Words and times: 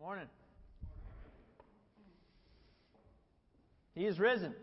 Morning. 0.00 0.28
He 3.94 4.06
is 4.06 4.18
risen. 4.18 4.54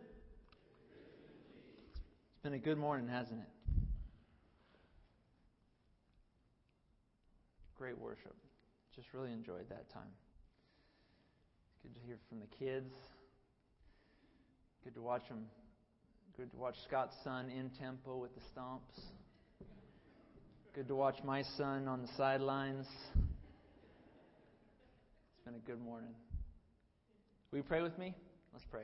It's 1.92 2.42
been 2.42 2.54
a 2.54 2.58
good 2.58 2.80
morning, 2.80 3.08
hasn't 3.08 3.42
it? 3.42 3.48
Great 7.78 8.00
worship. 8.00 8.34
Just 8.96 9.10
really 9.14 9.32
enjoyed 9.32 9.70
that 9.70 9.88
time. 9.94 10.10
Good 11.84 11.94
to 11.94 12.02
hear 12.08 12.18
from 12.30 12.40
the 12.40 12.48
kids. 12.48 12.92
Good 14.84 14.96
to 14.96 15.02
watch 15.04 15.28
them. 15.30 15.46
Good 16.36 16.50
to 16.50 16.58
watch 16.58 16.78
Scott's 16.88 17.16
son 17.24 17.52
in 17.52 17.70
tempo 17.80 18.18
with 18.18 18.32
the 18.34 18.42
stomps. 18.42 19.04
Good 20.74 20.88
to 20.88 20.96
watch 20.96 21.18
my 21.24 21.44
son 21.58 21.88
on 21.88 22.02
the 22.02 22.10
sidelines. 22.18 22.88
Been 25.48 25.56
a 25.56 25.60
good 25.60 25.82
morning. 25.82 26.14
Will 27.52 27.60
you 27.60 27.64
pray 27.64 27.82
with 27.82 27.98
me? 27.98 28.14
Let's 28.52 28.66
pray. 28.70 28.84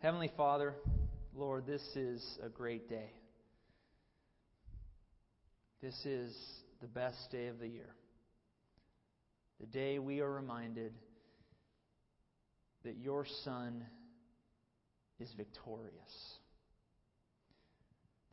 Heavenly 0.00 0.30
Father, 0.36 0.74
Lord, 1.34 1.66
this 1.66 1.80
is 1.96 2.22
a 2.44 2.50
great 2.50 2.86
day. 2.86 3.10
This 5.80 5.94
is 6.04 6.36
the 6.82 6.86
best 6.86 7.16
day 7.32 7.46
of 7.46 7.58
the 7.58 7.66
year. 7.66 7.94
The 9.58 9.66
day 9.68 9.98
we 9.98 10.20
are 10.20 10.30
reminded 10.30 10.92
that 12.84 12.98
your 12.98 13.24
Son 13.44 13.86
is 15.18 15.32
victorious. 15.34 15.94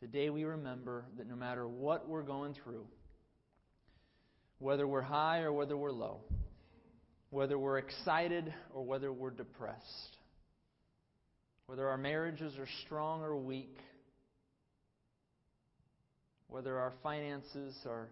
The 0.02 0.06
day 0.06 0.28
we 0.28 0.44
remember 0.44 1.06
that 1.16 1.26
no 1.26 1.36
matter 1.36 1.66
what 1.66 2.06
we're 2.06 2.20
going 2.20 2.52
through, 2.62 2.84
whether 4.58 4.86
we're 4.86 5.02
high 5.02 5.40
or 5.40 5.52
whether 5.52 5.76
we're 5.76 5.92
low, 5.92 6.20
whether 7.30 7.58
we're 7.58 7.78
excited 7.78 8.52
or 8.72 8.84
whether 8.84 9.12
we're 9.12 9.30
depressed, 9.30 10.16
whether 11.66 11.88
our 11.88 11.98
marriages 11.98 12.56
are 12.58 12.68
strong 12.84 13.22
or 13.22 13.36
weak, 13.36 13.76
whether 16.48 16.78
our 16.78 16.92
finances 17.02 17.74
are 17.86 18.08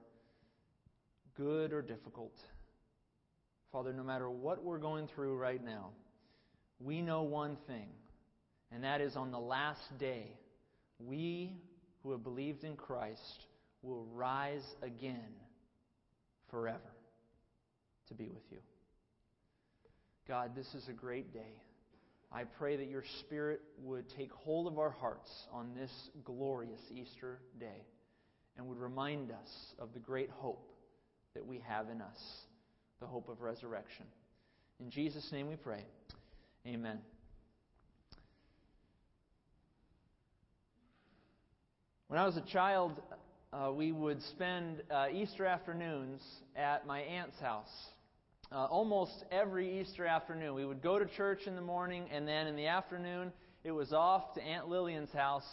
good 1.36 1.73
or 1.73 1.81
difficult. 1.81 2.34
Father, 3.73 3.92
no 3.92 4.03
matter 4.03 4.29
what 4.29 4.62
we're 4.62 4.79
going 4.79 5.08
through 5.14 5.36
right 5.36 5.64
now, 5.64 5.91
we 6.81 7.01
know 7.01 7.23
one 7.23 7.56
thing, 7.67 7.89
and 8.70 8.84
that 8.84 9.01
is 9.01 9.17
on 9.17 9.31
the 9.31 9.39
last 9.39 9.98
day, 9.98 10.36
we 10.98 11.53
who 12.03 12.11
have 12.12 12.23
believed 12.23 12.64
in 12.64 12.77
Christ 12.77 13.47
will 13.83 14.06
rise 14.12 14.64
again 14.83 15.33
forever 16.55 16.95
to 18.07 18.15
be 18.15 18.29
with 18.29 18.45
you. 18.53 18.59
God, 20.29 20.53
this 20.55 20.73
is 20.75 20.87
a 20.89 20.93
great 20.93 21.35
day. 21.35 21.61
I 22.31 22.45
pray 22.45 22.77
that 22.77 22.89
your 22.89 23.03
Spirit 23.21 23.61
would 23.83 24.05
take 24.17 24.31
hold 24.31 24.69
of 24.69 24.79
our 24.79 24.91
hearts 24.91 25.29
on 25.53 25.75
this 25.75 25.91
glorious 26.25 26.81
Easter 26.93 27.41
day 27.59 27.85
and 28.57 28.69
would 28.69 28.79
remind 28.79 29.33
us 29.33 29.75
of 29.81 29.93
the 29.95 29.99
great 29.99 30.31
hope 30.31 30.71
that 31.35 31.45
we 31.45 31.61
have 31.67 31.89
in 31.89 32.01
us, 32.01 32.19
the 33.01 33.07
hope 33.07 33.29
of 33.29 33.41
resurrection. 33.41 34.07
In 34.79 34.91
Jesus' 34.91 35.29
name 35.33 35.49
we 35.49 35.57
pray. 35.57 35.85
Amen. 36.69 37.01
When 42.07 42.21
I 42.21 42.27
was 42.27 42.37
a 42.37 42.53
child, 42.53 42.93
uh, 43.55 43.71
we 43.71 43.93
would 43.93 44.21
spend 44.23 44.83
uh, 44.91 45.07
Easter 45.13 45.47
afternoons 45.47 46.21
at 46.57 46.87
my 46.87 47.01
aunt's 47.01 47.39
house 47.41 47.69
uh, 48.51 48.65
almost 48.65 49.13
every 49.31 49.81
Easter 49.81 50.07
afternoon. 50.07 50.55
We 50.55 50.65
would 50.65 50.83
go 50.83 50.99
to 50.99 51.07
church 51.07 51.47
in 51.47 51.55
the 51.55 51.63
morning, 51.63 52.09
and 52.13 52.27
then 52.27 52.47
in 52.47 52.57
the 52.57 52.67
afternoon, 52.67 53.33
it 53.63 53.70
was 53.70 53.93
off 53.93 54.35
to 54.35 54.43
Aunt 54.43 54.69
Lillian's 54.69 55.13
house 55.13 55.47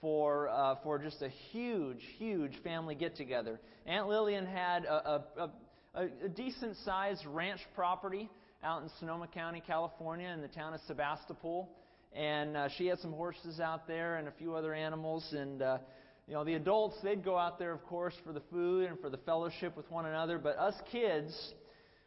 for 0.00 0.48
uh, 0.48 0.76
for 0.82 0.98
just 0.98 1.20
a 1.22 1.28
huge, 1.28 2.00
huge 2.16 2.52
family 2.62 2.94
get 2.94 3.16
together. 3.16 3.60
Aunt 3.86 4.08
Lillian 4.08 4.46
had 4.46 4.84
a, 4.84 4.94
a, 4.94 5.50
a, 5.94 6.08
a 6.24 6.28
decent 6.28 6.76
sized 6.84 7.24
ranch 7.26 7.60
property 7.74 8.30
out 8.62 8.82
in 8.82 8.90
Sonoma 9.00 9.26
County, 9.26 9.62
California, 9.66 10.28
in 10.28 10.40
the 10.40 10.48
town 10.48 10.74
of 10.74 10.80
Sebastopol, 10.86 11.68
and 12.14 12.56
uh, 12.56 12.68
she 12.76 12.86
had 12.86 13.00
some 13.00 13.12
horses 13.12 13.58
out 13.58 13.88
there 13.88 14.16
and 14.16 14.28
a 14.28 14.32
few 14.32 14.54
other 14.54 14.72
animals, 14.72 15.26
and 15.32 15.60
uh, 15.60 15.78
you 16.28 16.34
know 16.34 16.44
the 16.44 16.54
adults 16.54 16.96
they'd 17.02 17.24
go 17.24 17.36
out 17.36 17.58
there, 17.58 17.72
of 17.72 17.84
course, 17.84 18.14
for 18.24 18.32
the 18.32 18.42
food 18.50 18.88
and 18.88 18.98
for 19.00 19.10
the 19.10 19.18
fellowship 19.18 19.76
with 19.76 19.90
one 19.90 20.06
another, 20.06 20.38
but 20.38 20.58
us 20.58 20.74
kids 20.90 21.34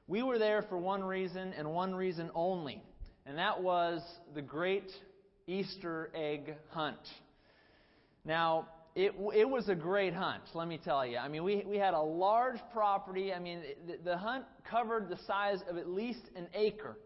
we 0.07 0.21
were 0.21 0.37
there 0.37 0.61
for 0.63 0.77
one 0.77 1.03
reason 1.03 1.53
and 1.57 1.71
one 1.71 1.95
reason 1.95 2.29
only, 2.35 2.81
and 3.25 3.37
that 3.39 3.61
was 3.61 4.01
the 4.35 4.41
great 4.41 4.91
Easter 5.47 6.11
egg 6.13 6.55
hunt. 6.69 6.99
Now, 8.23 8.67
it, 8.95 9.13
it 9.35 9.49
was 9.49 9.67
a 9.67 9.75
great 9.75 10.13
hunt, 10.13 10.43
let 10.53 10.67
me 10.67 10.79
tell 10.83 11.05
you. 11.05 11.17
I 11.17 11.27
mean, 11.27 11.43
we, 11.43 11.63
we 11.67 11.77
had 11.77 11.93
a 11.93 12.01
large 12.01 12.59
property. 12.71 13.33
I 13.33 13.39
mean, 13.39 13.61
the, 13.87 13.97
the 14.11 14.17
hunt 14.17 14.45
covered 14.69 15.09
the 15.09 15.17
size 15.27 15.59
of 15.69 15.77
at 15.77 15.89
least 15.89 16.21
an 16.35 16.47
acre. 16.53 16.97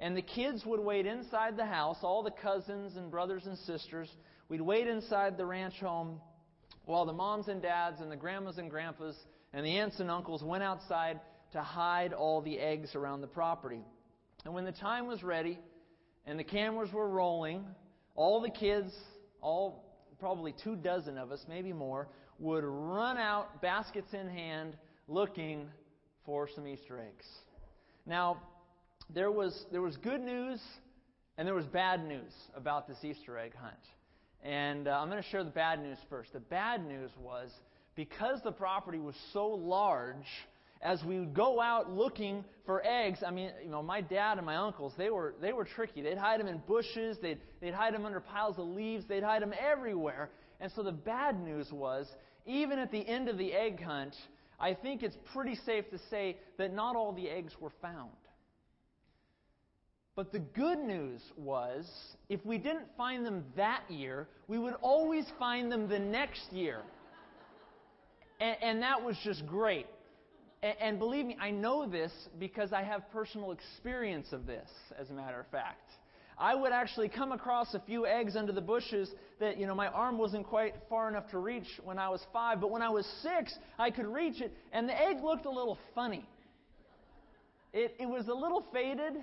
And 0.00 0.16
the 0.16 0.22
kids 0.22 0.64
would 0.64 0.80
wait 0.80 1.06
inside 1.06 1.56
the 1.56 1.66
house, 1.66 1.98
all 2.02 2.22
the 2.22 2.30
cousins 2.30 2.96
and 2.96 3.10
brothers 3.10 3.44
and 3.46 3.58
sisters. 3.58 4.08
We'd 4.48 4.60
wait 4.60 4.88
inside 4.88 5.36
the 5.36 5.46
ranch 5.46 5.74
home 5.80 6.20
while 6.88 7.04
the 7.04 7.12
moms 7.12 7.48
and 7.48 7.60
dads 7.60 8.00
and 8.00 8.10
the 8.10 8.16
grandmas 8.16 8.56
and 8.56 8.70
grandpas 8.70 9.14
and 9.52 9.64
the 9.64 9.76
aunts 9.78 10.00
and 10.00 10.10
uncles 10.10 10.42
went 10.42 10.62
outside 10.62 11.20
to 11.52 11.60
hide 11.60 12.14
all 12.14 12.40
the 12.40 12.58
eggs 12.58 12.94
around 12.94 13.20
the 13.20 13.26
property. 13.26 13.82
And 14.46 14.54
when 14.54 14.64
the 14.64 14.72
time 14.72 15.06
was 15.06 15.22
ready 15.22 15.58
and 16.24 16.38
the 16.38 16.44
cameras 16.44 16.90
were 16.90 17.06
rolling, 17.06 17.62
all 18.14 18.40
the 18.40 18.48
kids, 18.48 18.90
all 19.42 19.84
probably 20.18 20.54
two 20.64 20.76
dozen 20.76 21.18
of 21.18 21.30
us, 21.30 21.44
maybe 21.46 21.74
more, 21.74 22.08
would 22.38 22.64
run 22.64 23.18
out, 23.18 23.60
baskets 23.60 24.14
in 24.14 24.26
hand, 24.26 24.74
looking 25.08 25.68
for 26.24 26.48
some 26.54 26.66
Easter 26.66 26.98
eggs. 26.98 27.26
Now, 28.06 28.40
there 29.10 29.30
was, 29.30 29.66
there 29.70 29.82
was 29.82 29.98
good 29.98 30.22
news 30.22 30.58
and 31.36 31.46
there 31.46 31.54
was 31.54 31.66
bad 31.66 32.02
news 32.06 32.32
about 32.54 32.88
this 32.88 32.96
Easter 33.02 33.36
egg 33.36 33.54
hunt. 33.54 33.76
And 34.44 34.88
uh, 34.88 34.92
I'm 34.92 35.10
going 35.10 35.22
to 35.22 35.28
share 35.28 35.44
the 35.44 35.50
bad 35.50 35.82
news 35.82 35.98
first. 36.08 36.32
The 36.32 36.40
bad 36.40 36.86
news 36.86 37.10
was 37.20 37.50
because 37.96 38.40
the 38.44 38.52
property 38.52 38.98
was 38.98 39.16
so 39.32 39.46
large, 39.48 40.26
as 40.80 41.02
we 41.02 41.18
would 41.18 41.34
go 41.34 41.60
out 41.60 41.90
looking 41.90 42.44
for 42.64 42.80
eggs, 42.86 43.18
I 43.26 43.32
mean, 43.32 43.50
you 43.64 43.70
know, 43.70 43.82
my 43.82 44.00
dad 44.00 44.38
and 44.38 44.46
my 44.46 44.56
uncles, 44.56 44.92
they 44.96 45.10
were, 45.10 45.34
they 45.40 45.52
were 45.52 45.64
tricky. 45.64 46.02
They'd 46.02 46.18
hide 46.18 46.38
them 46.38 46.46
in 46.46 46.58
bushes, 46.68 47.18
they'd, 47.20 47.38
they'd 47.60 47.74
hide 47.74 47.94
them 47.94 48.06
under 48.06 48.20
piles 48.20 48.58
of 48.58 48.68
leaves, 48.68 49.04
they'd 49.08 49.24
hide 49.24 49.42
them 49.42 49.52
everywhere. 49.58 50.30
And 50.60 50.70
so 50.72 50.82
the 50.82 50.92
bad 50.92 51.42
news 51.42 51.72
was, 51.72 52.06
even 52.46 52.78
at 52.78 52.92
the 52.92 53.06
end 53.06 53.28
of 53.28 53.38
the 53.38 53.52
egg 53.52 53.82
hunt, 53.82 54.14
I 54.60 54.74
think 54.74 55.02
it's 55.02 55.16
pretty 55.34 55.56
safe 55.66 55.90
to 55.90 55.98
say 56.10 56.36
that 56.58 56.72
not 56.72 56.96
all 56.96 57.12
the 57.12 57.28
eggs 57.28 57.52
were 57.60 57.72
found. 57.82 58.10
But 60.18 60.32
the 60.32 60.40
good 60.40 60.80
news 60.80 61.20
was, 61.36 61.88
if 62.28 62.44
we 62.44 62.58
didn't 62.58 62.88
find 62.96 63.24
them 63.24 63.44
that 63.54 63.88
year, 63.88 64.26
we 64.48 64.58
would 64.58 64.74
always 64.82 65.24
find 65.38 65.70
them 65.70 65.88
the 65.88 66.00
next 66.00 66.52
year. 66.52 66.80
And, 68.40 68.56
and 68.60 68.82
that 68.82 69.04
was 69.04 69.16
just 69.22 69.46
great. 69.46 69.86
And, 70.60 70.74
and 70.80 70.98
believe 70.98 71.24
me, 71.24 71.36
I 71.40 71.52
know 71.52 71.88
this 71.88 72.10
because 72.40 72.72
I 72.72 72.82
have 72.82 73.08
personal 73.12 73.52
experience 73.52 74.32
of 74.32 74.44
this, 74.44 74.68
as 74.98 75.08
a 75.10 75.12
matter 75.12 75.38
of 75.38 75.46
fact. 75.52 75.88
I 76.36 76.52
would 76.52 76.72
actually 76.72 77.08
come 77.08 77.30
across 77.30 77.74
a 77.74 77.80
few 77.86 78.04
eggs 78.04 78.34
under 78.34 78.50
the 78.50 78.60
bushes 78.60 79.12
that, 79.38 79.56
you 79.56 79.68
know, 79.68 79.74
my 79.76 79.86
arm 79.86 80.18
wasn't 80.18 80.48
quite 80.48 80.74
far 80.88 81.08
enough 81.08 81.30
to 81.30 81.38
reach 81.38 81.68
when 81.84 81.96
I 81.96 82.08
was 82.08 82.26
five, 82.32 82.60
but 82.60 82.72
when 82.72 82.82
I 82.82 82.90
was 82.90 83.06
six, 83.22 83.56
I 83.78 83.92
could 83.92 84.06
reach 84.06 84.40
it, 84.40 84.52
and 84.72 84.88
the 84.88 85.00
egg 85.00 85.22
looked 85.22 85.46
a 85.46 85.50
little 85.50 85.78
funny. 85.94 86.28
It, 87.72 87.94
it 88.00 88.06
was 88.06 88.26
a 88.26 88.34
little 88.34 88.64
faded, 88.72 89.14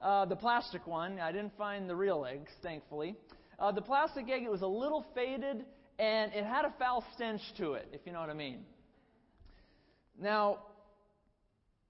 uh, 0.00 0.24
the 0.24 0.36
plastic 0.36 0.86
one. 0.86 1.18
I 1.20 1.32
didn't 1.32 1.56
find 1.56 1.88
the 1.88 1.96
real 1.96 2.26
eggs, 2.28 2.50
thankfully. 2.62 3.16
Uh, 3.58 3.72
the 3.72 3.82
plastic 3.82 4.28
egg, 4.30 4.42
it 4.44 4.50
was 4.50 4.62
a 4.62 4.66
little 4.66 5.04
faded, 5.14 5.64
and 5.98 6.32
it 6.32 6.44
had 6.44 6.64
a 6.64 6.72
foul 6.78 7.04
stench 7.14 7.40
to 7.58 7.74
it, 7.74 7.88
if 7.92 8.00
you 8.04 8.12
know 8.12 8.20
what 8.20 8.30
I 8.30 8.34
mean. 8.34 8.60
Now, 10.20 10.58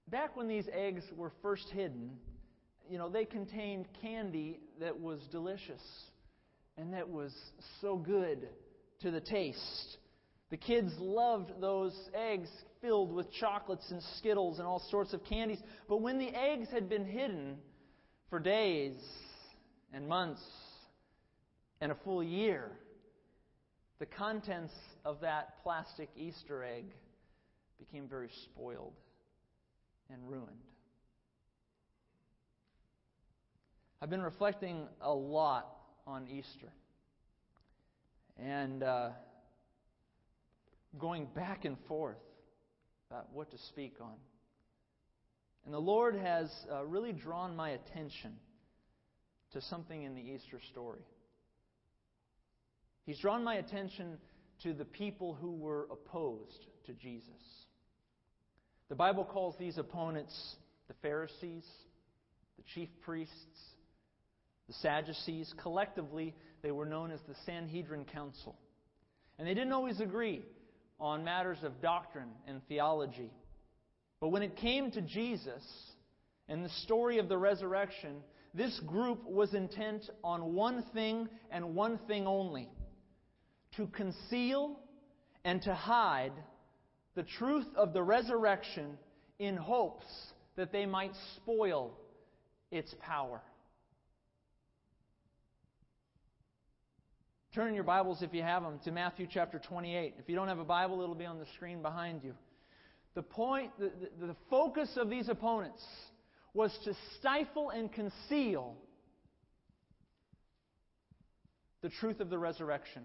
back 0.07 0.35
when 0.35 0.47
these 0.47 0.65
eggs 0.73 1.03
were 1.15 1.31
first 1.41 1.69
hidden, 1.71 2.11
you 2.89 2.97
know, 2.97 3.09
they 3.09 3.25
contained 3.25 3.87
candy 4.01 4.59
that 4.79 4.99
was 4.99 5.19
delicious 5.31 5.81
and 6.77 6.93
that 6.93 7.07
was 7.07 7.33
so 7.81 7.97
good 7.97 8.47
to 9.01 9.11
the 9.11 9.19
taste. 9.19 9.97
The 10.49 10.57
kids 10.57 10.91
loved 10.97 11.51
those 11.61 11.93
eggs 12.15 12.49
filled 12.81 13.13
with 13.13 13.31
chocolates 13.33 13.91
and 13.91 14.01
Skittles 14.17 14.59
and 14.59 14.67
all 14.67 14.81
sorts 14.89 15.13
of 15.13 15.23
candies. 15.25 15.59
But 15.87 16.01
when 16.01 16.17
the 16.17 16.29
eggs 16.29 16.69
had 16.71 16.89
been 16.89 17.05
hidden 17.05 17.57
for 18.29 18.39
days 18.39 18.93
and 19.91 20.07
months 20.07 20.41
and 21.81 21.91
a 21.91 21.95
full 21.95 22.23
year, 22.23 22.69
the 23.99 24.05
contents 24.05 24.73
of 25.03 25.21
that 25.21 25.61
plastic 25.63 26.09
Easter 26.15 26.63
egg 26.63 26.85
became 27.79 28.07
very 28.07 28.29
spoiled 28.43 28.93
and 30.11 30.29
ruined. 30.29 30.47
I've 34.01 34.09
been 34.09 34.21
reflecting 34.21 34.87
a 35.01 35.13
lot 35.13 35.67
on 36.05 36.27
Easter 36.27 36.71
and 38.37 38.83
uh, 38.83 39.09
going 40.97 41.27
back 41.35 41.65
and 41.65 41.77
forth 41.87 42.17
about 43.09 43.27
what 43.33 43.51
to 43.51 43.57
speak 43.57 43.95
on. 43.99 44.13
And 45.69 45.73
the 45.75 45.79
Lord 45.79 46.15
has 46.15 46.49
uh, 46.73 46.83
really 46.83 47.13
drawn 47.13 47.55
my 47.55 47.69
attention 47.69 48.33
to 49.53 49.61
something 49.61 50.01
in 50.01 50.15
the 50.15 50.19
Easter 50.19 50.59
story. 50.71 51.05
He's 53.05 53.19
drawn 53.19 53.43
my 53.43 53.57
attention 53.57 54.17
to 54.63 54.73
the 54.73 54.85
people 54.85 55.35
who 55.39 55.51
were 55.51 55.87
opposed 55.91 56.65
to 56.87 56.93
Jesus. 56.93 57.29
The 58.89 58.95
Bible 58.95 59.23
calls 59.23 59.53
these 59.59 59.77
opponents 59.77 60.55
the 60.87 60.95
Pharisees, 61.03 61.65
the 62.57 62.63
chief 62.73 62.89
priests, 63.01 63.35
the 64.65 64.73
Sadducees. 64.73 65.53
Collectively, 65.61 66.33
they 66.63 66.71
were 66.71 66.87
known 66.87 67.11
as 67.11 67.19
the 67.27 67.35
Sanhedrin 67.45 68.05
Council. 68.05 68.57
And 69.37 69.47
they 69.47 69.53
didn't 69.53 69.73
always 69.73 69.99
agree 69.99 70.41
on 70.99 71.23
matters 71.23 71.59
of 71.61 71.79
doctrine 71.79 72.31
and 72.47 72.59
theology. 72.67 73.29
But 74.21 74.29
when 74.29 74.41
it 74.41 74.57
came 74.57 74.91
to 74.91 75.01
Jesus 75.01 75.63
and 76.47 76.63
the 76.63 76.69
story 76.83 77.19
of 77.19 77.29
the 77.29 77.37
resurrection, 77.37 78.17
this 78.53 78.77
group 78.85 79.23
was 79.25 79.53
intent 79.53 80.09
on 80.23 80.53
one 80.53 80.83
thing 80.93 81.29
and 81.51 81.75
one 81.75 81.99
thing 82.07 82.27
only 82.27 82.69
to 83.77 83.87
conceal 83.87 84.79
and 85.45 85.61
to 85.61 85.73
hide 85.73 86.33
the 87.15 87.23
truth 87.23 87.67
of 87.75 87.93
the 87.93 88.03
resurrection 88.03 88.97
in 89.37 89.55
hopes 89.55 90.05
that 90.55 90.71
they 90.71 90.85
might 90.85 91.13
spoil 91.37 91.97
its 92.71 92.93
power. 93.01 93.41
Turn 97.55 97.69
in 97.69 97.75
your 97.75 97.83
Bibles, 97.83 98.21
if 98.21 98.33
you 98.33 98.43
have 98.43 98.63
them, 98.63 98.79
to 98.83 98.91
Matthew 98.91 99.27
chapter 99.31 99.59
28. 99.59 100.15
If 100.19 100.29
you 100.29 100.35
don't 100.35 100.49
have 100.49 100.59
a 100.59 100.65
Bible, 100.65 101.01
it'll 101.01 101.15
be 101.15 101.25
on 101.25 101.39
the 101.39 101.47
screen 101.55 101.81
behind 101.81 102.23
you. 102.23 102.33
The 103.19 103.23
point, 103.23 103.77
the, 103.77 103.91
the, 104.17 104.27
the 104.27 104.35
focus 104.49 104.91
of 104.95 105.09
these 105.09 105.27
opponents 105.27 105.83
was 106.53 106.71
to 106.85 106.93
stifle 107.17 107.69
and 107.69 107.91
conceal 107.91 108.77
the 111.81 111.89
truth 111.89 112.21
of 112.21 112.29
the 112.29 112.37
resurrection 112.37 113.01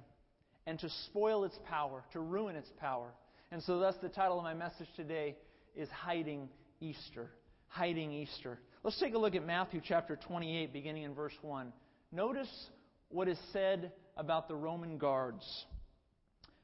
and 0.68 0.78
to 0.78 0.88
spoil 1.06 1.42
its 1.42 1.58
power, 1.68 2.04
to 2.12 2.20
ruin 2.20 2.54
its 2.54 2.70
power. 2.78 3.08
And 3.50 3.60
so, 3.64 3.80
thus, 3.80 3.96
the 4.00 4.08
title 4.08 4.38
of 4.38 4.44
my 4.44 4.54
message 4.54 4.86
today 4.94 5.34
is 5.74 5.88
Hiding 5.88 6.48
Easter. 6.80 7.28
Hiding 7.66 8.12
Easter. 8.12 8.60
Let's 8.84 9.00
take 9.00 9.14
a 9.14 9.18
look 9.18 9.34
at 9.34 9.44
Matthew 9.44 9.80
chapter 9.82 10.14
28, 10.14 10.72
beginning 10.72 11.02
in 11.02 11.14
verse 11.14 11.34
1. 11.42 11.72
Notice 12.12 12.68
what 13.08 13.26
is 13.26 13.38
said 13.52 13.90
about 14.16 14.46
the 14.46 14.54
Roman 14.54 14.96
guards. 14.96 15.44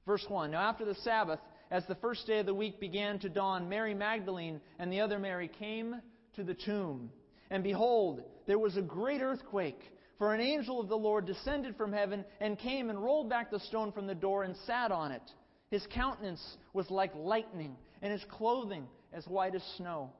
Verse 0.06 0.24
1 0.28 0.52
Now, 0.52 0.60
after 0.60 0.84
the 0.84 0.94
Sabbath, 0.94 1.40
as 1.70 1.84
the 1.86 1.94
first 1.96 2.26
day 2.26 2.40
of 2.40 2.46
the 2.46 2.54
week 2.54 2.80
began 2.80 3.18
to 3.20 3.28
dawn, 3.28 3.68
Mary 3.68 3.94
Magdalene 3.94 4.60
and 4.78 4.92
the 4.92 5.00
other 5.00 5.18
Mary 5.18 5.48
came 5.48 6.00
to 6.34 6.42
the 6.42 6.54
tomb. 6.54 7.10
And 7.50 7.62
behold, 7.62 8.22
there 8.46 8.58
was 8.58 8.76
a 8.76 8.82
great 8.82 9.22
earthquake. 9.22 9.80
For 10.18 10.34
an 10.34 10.40
angel 10.40 10.80
of 10.80 10.88
the 10.88 10.98
Lord 10.98 11.26
descended 11.26 11.76
from 11.76 11.92
heaven 11.92 12.24
and 12.40 12.58
came 12.58 12.90
and 12.90 13.02
rolled 13.02 13.30
back 13.30 13.50
the 13.50 13.60
stone 13.60 13.92
from 13.92 14.06
the 14.06 14.14
door 14.14 14.42
and 14.42 14.54
sat 14.66 14.92
on 14.92 15.12
it. 15.12 15.22
His 15.70 15.86
countenance 15.94 16.44
was 16.72 16.90
like 16.90 17.14
lightning, 17.14 17.76
and 18.02 18.12
his 18.12 18.24
clothing 18.28 18.86
as 19.12 19.26
white 19.26 19.54
as 19.54 19.62
snow. 19.76 20.12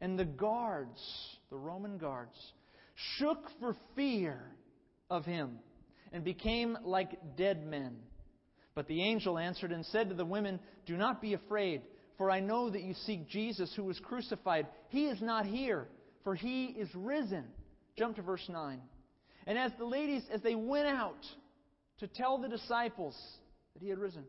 And 0.00 0.18
the 0.18 0.24
guards, 0.24 1.00
the 1.48 1.56
Roman 1.56 1.96
guards, 1.96 2.36
shook 3.16 3.48
for 3.60 3.76
fear 3.94 4.42
of 5.08 5.24
him 5.24 5.58
and 6.12 6.24
became 6.24 6.76
like 6.82 7.36
dead 7.36 7.64
men. 7.66 7.96
But 8.76 8.86
the 8.88 9.02
angel 9.02 9.38
answered 9.38 9.72
and 9.72 9.84
said 9.86 10.10
to 10.10 10.14
the 10.14 10.24
women, 10.24 10.60
Do 10.84 10.98
not 10.98 11.22
be 11.22 11.32
afraid, 11.32 11.80
for 12.18 12.30
I 12.30 12.40
know 12.40 12.68
that 12.68 12.82
you 12.82 12.94
seek 13.06 13.26
Jesus 13.26 13.72
who 13.74 13.84
was 13.84 13.98
crucified. 13.98 14.66
He 14.90 15.06
is 15.06 15.20
not 15.22 15.46
here, 15.46 15.88
for 16.22 16.34
he 16.34 16.66
is 16.66 16.88
risen. 16.94 17.44
Jump 17.96 18.16
to 18.16 18.22
verse 18.22 18.46
9. 18.48 18.78
And 19.46 19.58
as 19.58 19.72
the 19.78 19.86
ladies, 19.86 20.22
as 20.30 20.42
they 20.42 20.54
went 20.54 20.88
out 20.88 21.24
to 22.00 22.06
tell 22.06 22.36
the 22.36 22.48
disciples 22.48 23.16
that 23.72 23.82
he 23.82 23.88
had 23.88 23.98
risen, 23.98 24.24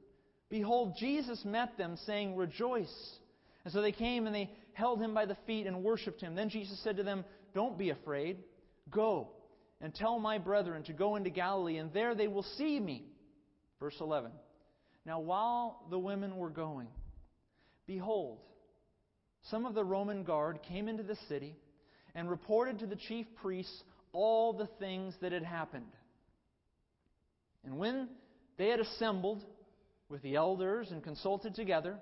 behold, 0.49 0.93
Jesus 0.97 1.43
met 1.43 1.77
them, 1.77 1.97
saying, 2.05 2.37
Rejoice. 2.37 3.17
And 3.65 3.73
so 3.73 3.81
they 3.81 3.91
came 3.91 4.27
and 4.27 4.33
they 4.33 4.49
held 4.71 5.01
him 5.01 5.13
by 5.13 5.25
the 5.25 5.37
feet 5.45 5.67
and 5.67 5.83
worshipped 5.83 6.21
him. 6.21 6.35
Then 6.35 6.47
Jesus 6.47 6.81
said 6.85 6.95
to 6.97 7.03
them, 7.03 7.25
Don't 7.53 7.77
be 7.77 7.89
afraid. 7.89 8.37
Go 8.89 9.27
and 9.81 9.93
tell 9.93 10.19
my 10.19 10.37
brethren 10.37 10.83
to 10.83 10.93
go 10.93 11.17
into 11.17 11.29
Galilee, 11.29 11.79
and 11.79 11.91
there 11.91 12.15
they 12.15 12.29
will 12.29 12.45
see 12.57 12.79
me. 12.79 13.03
Verse 13.79 13.95
11. 13.99 14.31
Now, 15.05 15.19
while 15.19 15.85
the 15.89 15.99
women 15.99 16.37
were 16.37 16.49
going, 16.49 16.87
behold, 17.85 18.39
some 19.49 19.65
of 19.65 19.73
the 19.73 19.83
Roman 19.83 20.23
guard 20.23 20.59
came 20.67 20.87
into 20.87 21.03
the 21.03 21.17
city 21.29 21.55
and 22.15 22.29
reported 22.29 22.79
to 22.79 22.87
the 22.87 22.95
chief 22.95 23.25
priests 23.41 23.83
all 24.11 24.53
the 24.53 24.67
things 24.79 25.13
that 25.21 25.31
had 25.31 25.43
happened. 25.43 25.91
And 27.63 27.77
when 27.77 28.09
they 28.57 28.69
had 28.69 28.79
assembled 28.79 29.43
with 30.09 30.21
the 30.21 30.35
elders 30.35 30.89
and 30.91 31.03
consulted 31.03 31.53
together, 31.53 31.97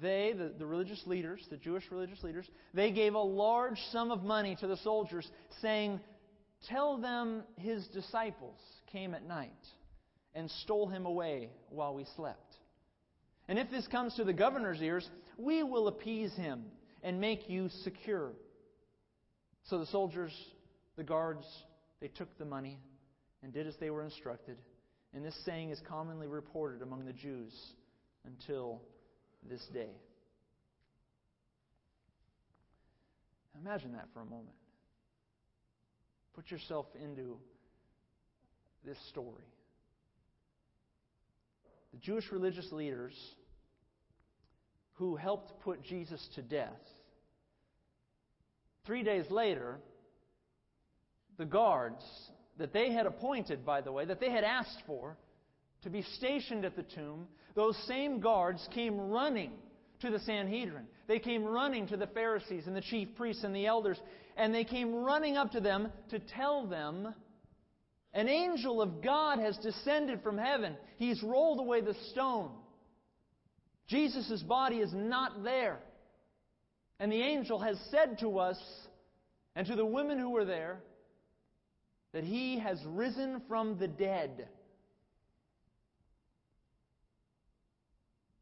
they, 0.00 0.34
the, 0.36 0.52
the, 0.58 0.66
religious 0.66 1.02
leaders, 1.06 1.44
the 1.50 1.56
Jewish 1.56 1.84
religious 1.90 2.22
leaders, 2.22 2.46
they 2.74 2.92
gave 2.92 3.14
a 3.14 3.18
large 3.18 3.78
sum 3.90 4.10
of 4.10 4.22
money 4.22 4.56
to 4.60 4.66
the 4.66 4.76
soldiers, 4.78 5.28
saying, 5.62 5.98
Tell 6.68 6.98
them 6.98 7.42
his 7.56 7.86
disciples 7.88 8.58
came 8.92 9.14
at 9.14 9.26
night 9.26 9.50
and 10.34 10.50
stole 10.62 10.88
him 10.88 11.06
away 11.06 11.50
while 11.70 11.94
we 11.94 12.04
slept. 12.16 12.54
And 13.48 13.58
if 13.58 13.70
this 13.70 13.86
comes 13.86 14.14
to 14.14 14.24
the 14.24 14.32
governor's 14.32 14.82
ears, 14.82 15.08
we 15.36 15.62
will 15.62 15.88
appease 15.88 16.34
him 16.34 16.64
and 17.02 17.20
make 17.20 17.48
you 17.48 17.70
secure. 17.82 18.32
So 19.64 19.78
the 19.78 19.86
soldiers 19.86 20.32
the 20.98 21.04
guards, 21.04 21.46
they 22.00 22.08
took 22.08 22.36
the 22.38 22.44
money 22.44 22.76
and 23.42 23.52
did 23.52 23.66
as 23.66 23.76
they 23.80 23.88
were 23.88 24.02
instructed. 24.02 24.58
And 25.14 25.24
this 25.24 25.34
saying 25.46 25.70
is 25.70 25.80
commonly 25.88 26.26
reported 26.26 26.82
among 26.82 27.06
the 27.06 27.12
Jews 27.12 27.54
until 28.26 28.82
this 29.48 29.64
day. 29.72 29.92
Imagine 33.64 33.92
that 33.92 34.08
for 34.12 34.20
a 34.20 34.24
moment. 34.24 34.56
Put 36.34 36.50
yourself 36.50 36.86
into 37.02 37.38
this 38.84 38.98
story. 39.08 39.44
The 41.92 41.98
Jewish 41.98 42.30
religious 42.30 42.70
leaders 42.72 43.14
who 44.94 45.16
helped 45.16 45.60
put 45.62 45.82
Jesus 45.82 46.26
to 46.34 46.42
death, 46.42 46.80
three 48.84 49.02
days 49.02 49.30
later, 49.30 49.78
the 51.38 51.44
guards 51.44 52.02
that 52.58 52.72
they 52.72 52.92
had 52.92 53.06
appointed, 53.06 53.64
by 53.64 53.80
the 53.80 53.92
way, 53.92 54.04
that 54.04 54.20
they 54.20 54.30
had 54.30 54.44
asked 54.44 54.82
for 54.86 55.16
to 55.82 55.90
be 55.90 56.02
stationed 56.16 56.64
at 56.64 56.74
the 56.74 56.82
tomb, 56.82 57.28
those 57.54 57.76
same 57.86 58.20
guards 58.20 58.66
came 58.74 58.98
running 58.98 59.52
to 60.00 60.10
the 60.10 60.18
Sanhedrin. 60.20 60.86
They 61.06 61.18
came 61.18 61.44
running 61.44 61.86
to 61.88 61.96
the 61.96 62.06
Pharisees 62.06 62.66
and 62.66 62.74
the 62.74 62.80
chief 62.80 63.08
priests 63.16 63.44
and 63.44 63.54
the 63.54 63.66
elders, 63.66 64.00
and 64.36 64.54
they 64.54 64.64
came 64.64 64.94
running 64.94 65.36
up 65.36 65.52
to 65.52 65.60
them 65.60 65.88
to 66.10 66.18
tell 66.18 66.66
them 66.66 67.14
an 68.14 68.28
angel 68.28 68.80
of 68.80 69.02
God 69.02 69.38
has 69.38 69.56
descended 69.58 70.22
from 70.22 70.38
heaven. 70.38 70.76
He's 70.96 71.22
rolled 71.22 71.60
away 71.60 71.80
the 71.80 71.96
stone. 72.10 72.50
Jesus' 73.86 74.42
body 74.42 74.76
is 74.76 74.92
not 74.92 75.44
there. 75.44 75.78
And 77.00 77.12
the 77.12 77.22
angel 77.22 77.58
has 77.60 77.78
said 77.90 78.18
to 78.20 78.38
us 78.38 78.58
and 79.54 79.66
to 79.66 79.76
the 79.76 79.86
women 79.86 80.18
who 80.18 80.30
were 80.30 80.44
there 80.44 80.80
that 82.12 82.24
he 82.24 82.58
has 82.58 82.78
risen 82.86 83.42
from 83.48 83.78
the 83.78 83.88
dead. 83.88 84.48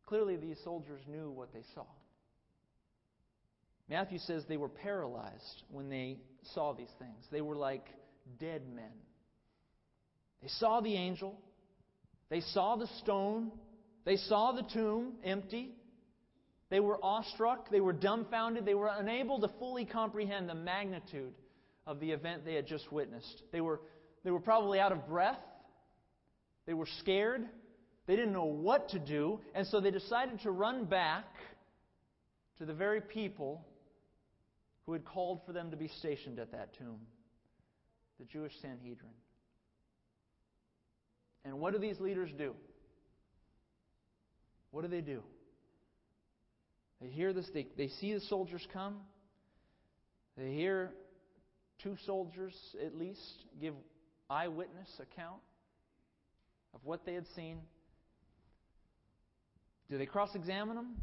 Clearly, 0.07 0.37
these 0.37 0.59
soldiers 0.63 1.01
knew 1.09 1.31
what 1.31 1.53
they 1.53 1.65
saw. 1.75 1.85
Matthew 3.89 4.19
says 4.19 4.45
they 4.49 4.57
were 4.57 4.69
paralyzed 4.69 5.63
when 5.71 5.89
they 5.89 6.19
saw 6.55 6.73
these 6.73 6.93
things. 6.99 7.27
They 7.31 7.41
were 7.41 7.57
like 7.57 7.87
dead 8.39 8.63
men. 8.75 8.93
They 10.47 10.53
saw 10.61 10.81
the 10.81 10.95
angel, 10.95 11.37
they 12.29 12.41
saw 12.41 12.77
the 12.77 12.87
stone, 13.03 13.51
they 14.05 14.17
saw 14.17 14.53
the 14.53 14.63
tomb 14.63 15.15
empty. 15.25 15.73
They 16.71 16.79
were 16.79 17.05
awestruck, 17.05 17.69
they 17.69 17.81
were 17.81 17.93
dumbfounded, 17.93 18.65
they 18.65 18.75
were 18.75 18.89
unable 18.97 19.41
to 19.41 19.49
fully 19.59 19.85
comprehend 19.85 20.49
the 20.49 20.55
magnitude 20.55 21.35
of 21.85 21.99
the 21.99 22.13
event 22.13 22.45
they 22.45 22.55
had 22.55 22.69
just 22.69 22.93
witnessed. 22.93 23.43
They 23.51 23.61
were, 23.61 23.81
they 24.23 24.31
were 24.31 24.39
probably 24.39 24.79
out 24.79 24.93
of 24.93 25.09
breath. 25.09 25.41
They 26.65 26.75
were 26.75 26.87
scared. 27.01 27.45
They 28.07 28.15
didn't 28.15 28.33
know 28.33 28.45
what 28.45 28.91
to 28.91 29.01
do. 29.01 29.41
And 29.53 29.67
so 29.67 29.81
they 29.81 29.91
decided 29.91 30.43
to 30.43 30.53
run 30.53 30.85
back 30.85 31.25
to 32.59 32.65
the 32.65 32.75
very 32.75 33.01
people 33.01 33.67
who 34.85 34.93
had 34.93 35.05
called 35.05 35.41
for 35.45 35.53
them 35.53 35.73
to 35.73 35.77
be 35.77 35.89
stationed 35.99 36.39
at 36.39 36.53
that 36.53 36.73
tomb 36.79 37.01
the 38.21 38.27
Jewish 38.27 38.53
Sanhedrin. 38.63 39.11
And 41.47 41.61
what 41.61 41.73
do 41.73 41.79
these 41.79 42.01
leaders 42.01 42.29
do? 42.37 42.55
What 44.73 44.83
do 44.83 44.89
they 44.89 45.01
do? 45.01 45.23
They 47.01 47.09
hear 47.09 47.33
this, 47.33 47.47
they, 47.55 47.69
they 47.77 47.89
see 48.01 48.13
the 48.13 48.21
soldiers 48.21 48.67
come. 48.73 48.97
They 50.37 50.53
hear 50.53 50.91
two 51.83 51.97
soldiers, 52.05 52.53
at 52.85 52.97
least, 52.97 53.21
give 53.61 53.75
eyewitness 54.29 54.89
account 55.01 55.41
of 56.75 56.81
what 56.83 57.07
they 57.07 57.15
had 57.15 57.27
seen. 57.37 57.59
Do 59.89 59.99
they 59.99 60.07
cross 60.07 60.35
examine 60.35 60.75
them? 60.75 60.97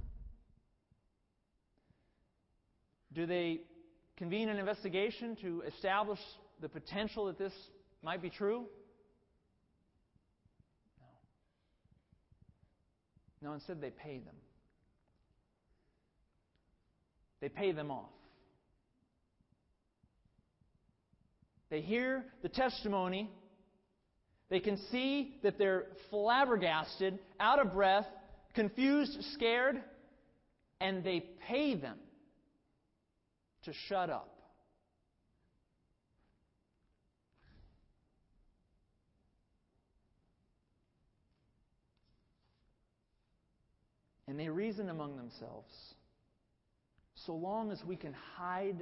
Do 3.13 3.25
they 3.25 3.61
convene 4.17 4.49
an 4.49 4.57
investigation 4.57 5.37
to 5.37 5.63
establish 5.73 6.19
the 6.59 6.67
potential 6.67 7.27
that 7.27 7.37
this 7.37 7.53
might 8.03 8.21
be 8.21 8.29
true? 8.29 8.65
No, 13.43 13.53
instead 13.53 13.81
they 13.81 13.89
pay 13.89 14.19
them. 14.19 14.35
They 17.41 17.49
pay 17.49 17.73
them 17.73 17.91
off. 17.91 18.09
They 21.69 21.81
hear 21.81 22.23
the 22.41 22.47
testimony. 22.47 23.29
They 24.49 24.61
can 24.61 24.77
see 24.91 25.35
that 25.43 25.57
they're 25.57 25.87
flabbergasted, 26.09 27.19
out 27.39 27.59
of 27.59 27.73
breath, 27.73 28.05
confused, 28.53 29.17
scared, 29.33 29.81
and 30.79 31.03
they 31.03 31.25
pay 31.47 31.75
them 31.75 31.97
to 33.65 33.73
shut 33.89 34.09
up. 34.09 34.32
And 44.33 44.39
they 44.39 44.49
reason 44.49 44.89
among 44.89 45.15
themselves 45.15 45.71
so 47.27 47.35
long 47.35 47.71
as 47.71 47.79
we 47.85 47.95
can 47.95 48.15
hide 48.35 48.81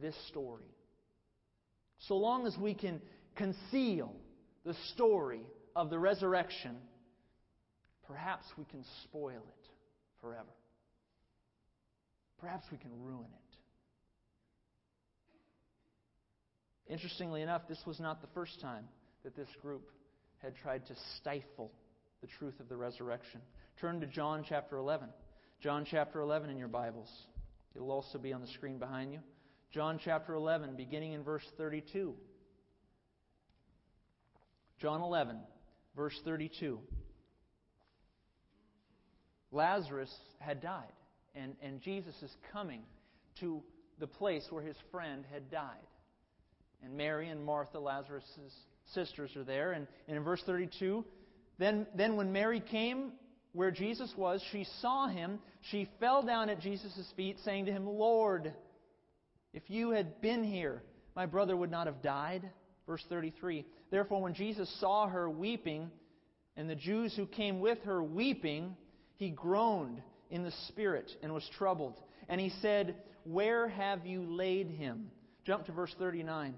this 0.00 0.14
story, 0.28 0.70
so 2.06 2.16
long 2.16 2.46
as 2.46 2.56
we 2.56 2.72
can 2.72 3.00
conceal 3.34 4.14
the 4.64 4.76
story 4.94 5.40
of 5.74 5.90
the 5.90 5.98
resurrection, 5.98 6.76
perhaps 8.06 8.44
we 8.56 8.64
can 8.66 8.84
spoil 9.02 9.42
it 9.42 9.68
forever. 10.20 10.54
Perhaps 12.38 12.66
we 12.70 12.78
can 12.78 12.92
ruin 13.02 13.26
it. 16.86 16.92
Interestingly 16.92 17.42
enough, 17.42 17.62
this 17.68 17.82
was 17.84 17.98
not 17.98 18.20
the 18.20 18.28
first 18.34 18.60
time 18.60 18.84
that 19.24 19.34
this 19.34 19.48
group 19.62 19.90
had 20.38 20.54
tried 20.62 20.86
to 20.86 20.94
stifle 21.18 21.72
the 22.22 22.28
truth 22.38 22.58
of 22.60 22.68
the 22.68 22.76
resurrection. 22.76 23.40
Turn 23.80 24.00
to 24.00 24.06
John 24.06 24.44
chapter 24.48 24.76
11. 24.76 25.08
John 25.60 25.84
chapter 25.88 26.20
11 26.20 26.50
in 26.50 26.56
your 26.56 26.68
Bibles. 26.68 27.10
It'll 27.74 27.90
also 27.90 28.16
be 28.16 28.32
on 28.32 28.40
the 28.40 28.46
screen 28.46 28.78
behind 28.78 29.12
you. 29.12 29.18
John 29.72 29.98
chapter 30.02 30.34
11, 30.34 30.76
beginning 30.76 31.12
in 31.12 31.24
verse 31.24 31.44
32. 31.58 32.14
John 34.80 35.00
11, 35.02 35.38
verse 35.96 36.18
32. 36.24 36.78
Lazarus 39.50 40.14
had 40.38 40.62
died, 40.62 40.92
and, 41.34 41.56
and 41.62 41.80
Jesus 41.80 42.14
is 42.22 42.34
coming 42.52 42.82
to 43.40 43.62
the 43.98 44.06
place 44.06 44.46
where 44.50 44.62
his 44.62 44.76
friend 44.90 45.24
had 45.32 45.50
died. 45.50 45.86
And 46.84 46.96
Mary 46.96 47.28
and 47.28 47.44
Martha, 47.44 47.78
Lazarus' 47.78 48.24
sisters, 48.92 49.34
are 49.36 49.44
there. 49.44 49.72
And, 49.72 49.86
and 50.08 50.16
in 50.16 50.24
verse 50.24 50.42
32, 50.44 51.04
then, 51.58 51.86
then 51.94 52.16
when 52.16 52.32
Mary 52.32 52.60
came 52.60 53.12
where 53.52 53.70
Jesus 53.70 54.12
was, 54.16 54.42
she 54.50 54.66
saw 54.80 55.08
him. 55.08 55.38
She 55.70 55.88
fell 56.00 56.22
down 56.22 56.48
at 56.48 56.60
Jesus' 56.60 57.12
feet, 57.16 57.36
saying 57.44 57.66
to 57.66 57.72
him, 57.72 57.86
Lord, 57.86 58.52
if 59.52 59.62
you 59.68 59.90
had 59.90 60.20
been 60.20 60.42
here, 60.42 60.82
my 61.14 61.26
brother 61.26 61.56
would 61.56 61.70
not 61.70 61.86
have 61.86 62.02
died. 62.02 62.48
Verse 62.86 63.04
33. 63.08 63.64
Therefore, 63.90 64.22
when 64.22 64.34
Jesus 64.34 64.74
saw 64.80 65.06
her 65.06 65.28
weeping, 65.28 65.90
and 66.56 66.68
the 66.68 66.74
Jews 66.74 67.14
who 67.16 67.26
came 67.26 67.60
with 67.60 67.78
her 67.84 68.02
weeping, 68.02 68.76
he 69.16 69.30
groaned 69.30 70.02
in 70.30 70.42
the 70.42 70.52
spirit 70.68 71.10
and 71.22 71.32
was 71.32 71.48
troubled. 71.56 71.98
And 72.28 72.40
he 72.40 72.52
said, 72.60 72.96
Where 73.24 73.68
have 73.68 74.06
you 74.06 74.24
laid 74.24 74.68
him? 74.68 75.10
Jump 75.44 75.66
to 75.66 75.72
verse 75.72 75.94
39. 75.98 76.54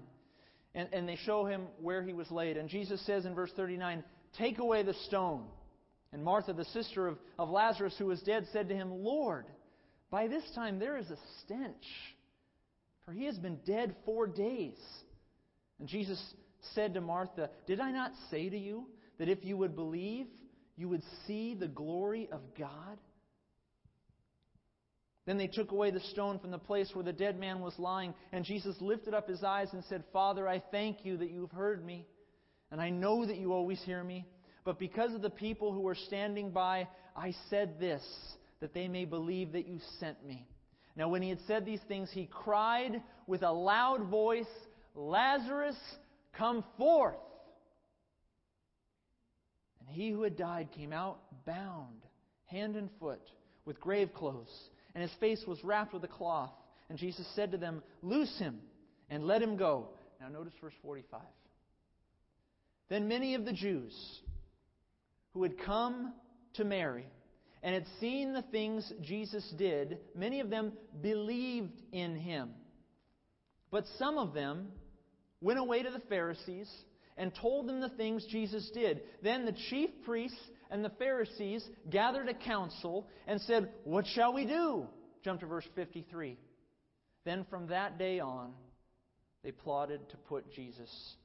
And, 0.73 0.89
and 0.91 1.07
they 1.07 1.15
show 1.15 1.45
him 1.45 1.67
where 1.81 2.03
he 2.03 2.13
was 2.13 2.29
laid. 2.31 2.57
And 2.57 2.67
Jesus 2.67 3.03
says 3.05 3.25
in 3.25 3.33
verse 3.33 3.51
39, 3.55 4.03
Take 4.37 4.59
away 4.59 4.83
the 4.83 4.93
stone. 5.05 5.45
And 6.11 6.23
Martha, 6.23 6.53
the 6.53 6.65
sister 6.65 7.07
of, 7.07 7.17
of 7.37 7.49
Lazarus 7.49 7.95
who 7.97 8.05
was 8.05 8.21
dead, 8.21 8.45
said 8.53 8.69
to 8.69 8.75
him, 8.75 8.91
Lord, 8.91 9.45
by 10.09 10.27
this 10.27 10.43
time 10.55 10.79
there 10.79 10.97
is 10.97 11.09
a 11.09 11.17
stench, 11.41 11.85
for 13.05 13.11
he 13.11 13.25
has 13.25 13.37
been 13.37 13.59
dead 13.65 13.95
four 14.05 14.27
days. 14.27 14.77
And 15.79 15.87
Jesus 15.87 16.21
said 16.73 16.93
to 16.93 17.01
Martha, 17.01 17.49
Did 17.67 17.79
I 17.79 17.91
not 17.91 18.11
say 18.31 18.49
to 18.49 18.57
you 18.57 18.85
that 19.19 19.29
if 19.29 19.43
you 19.43 19.57
would 19.57 19.75
believe, 19.75 20.27
you 20.77 20.89
would 20.89 21.03
see 21.27 21.53
the 21.53 21.67
glory 21.67 22.29
of 22.31 22.41
God? 22.57 22.97
Then 25.25 25.37
they 25.37 25.47
took 25.47 25.71
away 25.71 25.91
the 25.91 25.99
stone 25.99 26.39
from 26.39 26.51
the 26.51 26.57
place 26.59 26.91
where 26.93 27.03
the 27.03 27.11
dead 27.11 27.39
man 27.39 27.59
was 27.59 27.73
lying, 27.79 28.13
and 28.31 28.45
Jesus 28.45 28.75
lifted 28.79 29.13
up 29.13 29.27
his 29.27 29.43
eyes 29.43 29.69
and 29.73 29.83
said, 29.85 30.03
Father, 30.13 30.47
I 30.47 30.61
thank 30.71 31.03
you 31.03 31.17
that 31.17 31.31
you 31.31 31.41
have 31.41 31.51
heard 31.51 31.83
me, 31.83 32.05
and 32.71 32.81
I 32.81 32.89
know 32.89 33.25
that 33.25 33.37
you 33.37 33.53
always 33.53 33.81
hear 33.83 34.03
me. 34.03 34.25
But 34.63 34.79
because 34.79 35.13
of 35.13 35.21
the 35.21 35.29
people 35.29 35.71
who 35.71 35.81
were 35.81 35.95
standing 35.95 36.51
by, 36.51 36.87
I 37.15 37.33
said 37.49 37.79
this, 37.79 38.03
that 38.59 38.73
they 38.73 38.87
may 38.87 39.05
believe 39.05 39.51
that 39.53 39.67
you 39.67 39.79
sent 39.99 40.25
me. 40.25 40.47
Now, 40.95 41.09
when 41.09 41.21
he 41.21 41.29
had 41.29 41.39
said 41.45 41.65
these 41.65 41.81
things, 41.87 42.09
he 42.11 42.25
cried 42.25 43.01
with 43.27 43.43
a 43.43 43.51
loud 43.51 44.07
voice, 44.09 44.45
Lazarus, 44.95 45.75
come 46.37 46.63
forth! 46.77 47.15
And 49.79 49.89
he 49.89 50.09
who 50.09 50.23
had 50.23 50.37
died 50.37 50.69
came 50.73 50.93
out 50.93 51.19
bound, 51.45 52.01
hand 52.45 52.75
and 52.75 52.89
foot, 52.99 53.21
with 53.65 53.79
grave 53.79 54.13
clothes, 54.13 54.69
and 54.93 55.01
his 55.01 55.11
face 55.19 55.43
was 55.45 55.63
wrapped 55.63 55.93
with 55.93 56.03
a 56.03 56.07
cloth. 56.07 56.51
And 56.89 56.97
Jesus 56.97 57.27
said 57.35 57.51
to 57.51 57.57
them, 57.57 57.83
Loose 58.01 58.37
him 58.39 58.59
and 59.09 59.25
let 59.25 59.41
him 59.41 59.57
go. 59.57 59.89
Now, 60.21 60.29
notice 60.29 60.53
verse 60.61 60.73
45. 60.81 61.19
Then 62.89 63.07
many 63.07 63.35
of 63.35 63.45
the 63.45 63.53
Jews, 63.53 63.93
who 65.33 65.43
had 65.43 65.57
come 65.59 66.13
to 66.53 66.63
Mary 66.63 67.07
and 67.63 67.73
had 67.73 67.85
seen 67.99 68.33
the 68.33 68.43
things 68.43 68.91
Jesus 69.01 69.53
did, 69.57 69.97
many 70.15 70.39
of 70.39 70.49
them 70.49 70.73
believed 71.01 71.81
in 71.91 72.15
him. 72.15 72.51
But 73.71 73.85
some 73.97 74.17
of 74.17 74.33
them 74.33 74.67
went 75.41 75.59
away 75.59 75.83
to 75.83 75.89
the 75.89 76.01
Pharisees 76.07 76.69
and 77.17 77.33
told 77.41 77.67
them 77.67 77.81
the 77.81 77.89
things 77.89 78.25
Jesus 78.29 78.69
did. 78.73 79.01
Then 79.23 79.45
the 79.45 79.55
chief 79.69 79.89
priests 80.05 80.37
and 80.69 80.83
the 80.83 80.91
Pharisees 80.91 81.67
gathered 81.89 82.29
a 82.29 82.33
council 82.33 83.07
and 83.27 83.41
said, 83.41 83.69
What 83.83 84.05
shall 84.05 84.33
we 84.33 84.45
do? 84.45 84.85
Jump 85.23 85.39
to 85.39 85.45
verse 85.47 85.67
53. 85.75 86.37
Then 87.23 87.45
from 87.49 87.67
that 87.67 87.97
day 87.97 88.19
on, 88.19 88.53
they 89.43 89.51
plotted 89.51 90.07
to 90.09 90.17
put 90.17 90.53
Jesus 90.53 91.15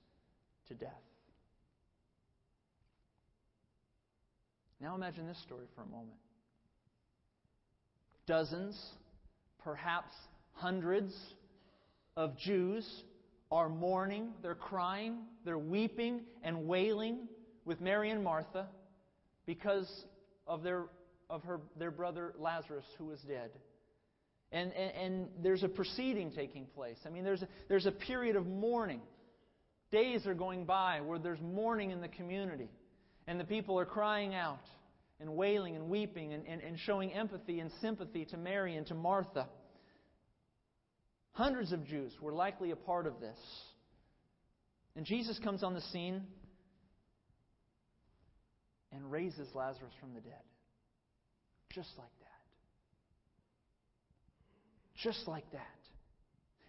to 0.68 0.74
death. 0.74 1.09
Now 4.80 4.94
imagine 4.94 5.26
this 5.26 5.40
story 5.42 5.66
for 5.74 5.82
a 5.82 5.86
moment. 5.86 6.16
Dozens, 8.26 8.80
perhaps 9.62 10.12
hundreds 10.52 11.12
of 12.16 12.38
Jews 12.38 12.88
are 13.50 13.68
mourning, 13.68 14.30
they're 14.42 14.54
crying, 14.54 15.18
they're 15.44 15.58
weeping 15.58 16.22
and 16.42 16.66
wailing 16.66 17.28
with 17.64 17.80
Mary 17.80 18.10
and 18.10 18.22
Martha 18.22 18.68
because 19.46 19.88
of 20.46 20.62
their, 20.62 20.84
of 21.28 21.42
her, 21.42 21.60
their 21.78 21.90
brother 21.90 22.34
Lazarus 22.38 22.84
who 22.98 23.06
was 23.06 23.20
dead. 23.20 23.50
And, 24.52 24.72
and, 24.72 24.92
and 24.92 25.28
there's 25.42 25.62
a 25.62 25.68
proceeding 25.68 26.32
taking 26.32 26.66
place. 26.66 26.96
I 27.06 27.10
mean, 27.10 27.24
there's 27.24 27.42
a, 27.42 27.48
there's 27.68 27.86
a 27.86 27.92
period 27.92 28.36
of 28.36 28.46
mourning. 28.46 29.00
Days 29.92 30.26
are 30.26 30.34
going 30.34 30.64
by 30.64 31.00
where 31.00 31.18
there's 31.18 31.40
mourning 31.40 31.90
in 31.90 32.00
the 32.00 32.08
community. 32.08 32.68
And 33.26 33.38
the 33.38 33.44
people 33.44 33.78
are 33.78 33.84
crying 33.84 34.34
out 34.34 34.60
and 35.20 35.36
wailing 35.36 35.76
and 35.76 35.88
weeping 35.88 36.32
and, 36.32 36.46
and, 36.46 36.60
and 36.62 36.78
showing 36.80 37.12
empathy 37.12 37.60
and 37.60 37.70
sympathy 37.80 38.24
to 38.26 38.36
Mary 38.36 38.76
and 38.76 38.86
to 38.86 38.94
Martha. 38.94 39.46
Hundreds 41.32 41.72
of 41.72 41.86
Jews 41.86 42.12
were 42.20 42.32
likely 42.32 42.70
a 42.70 42.76
part 42.76 43.06
of 43.06 43.20
this. 43.20 43.38
And 44.96 45.06
Jesus 45.06 45.38
comes 45.38 45.62
on 45.62 45.74
the 45.74 45.80
scene 45.80 46.22
and 48.92 49.10
raises 49.10 49.48
Lazarus 49.54 49.92
from 50.00 50.14
the 50.14 50.20
dead. 50.20 50.42
Just 51.72 51.90
like 51.96 52.10
that. 52.20 52.26
Just 54.96 55.28
like 55.28 55.50
that. 55.52 55.66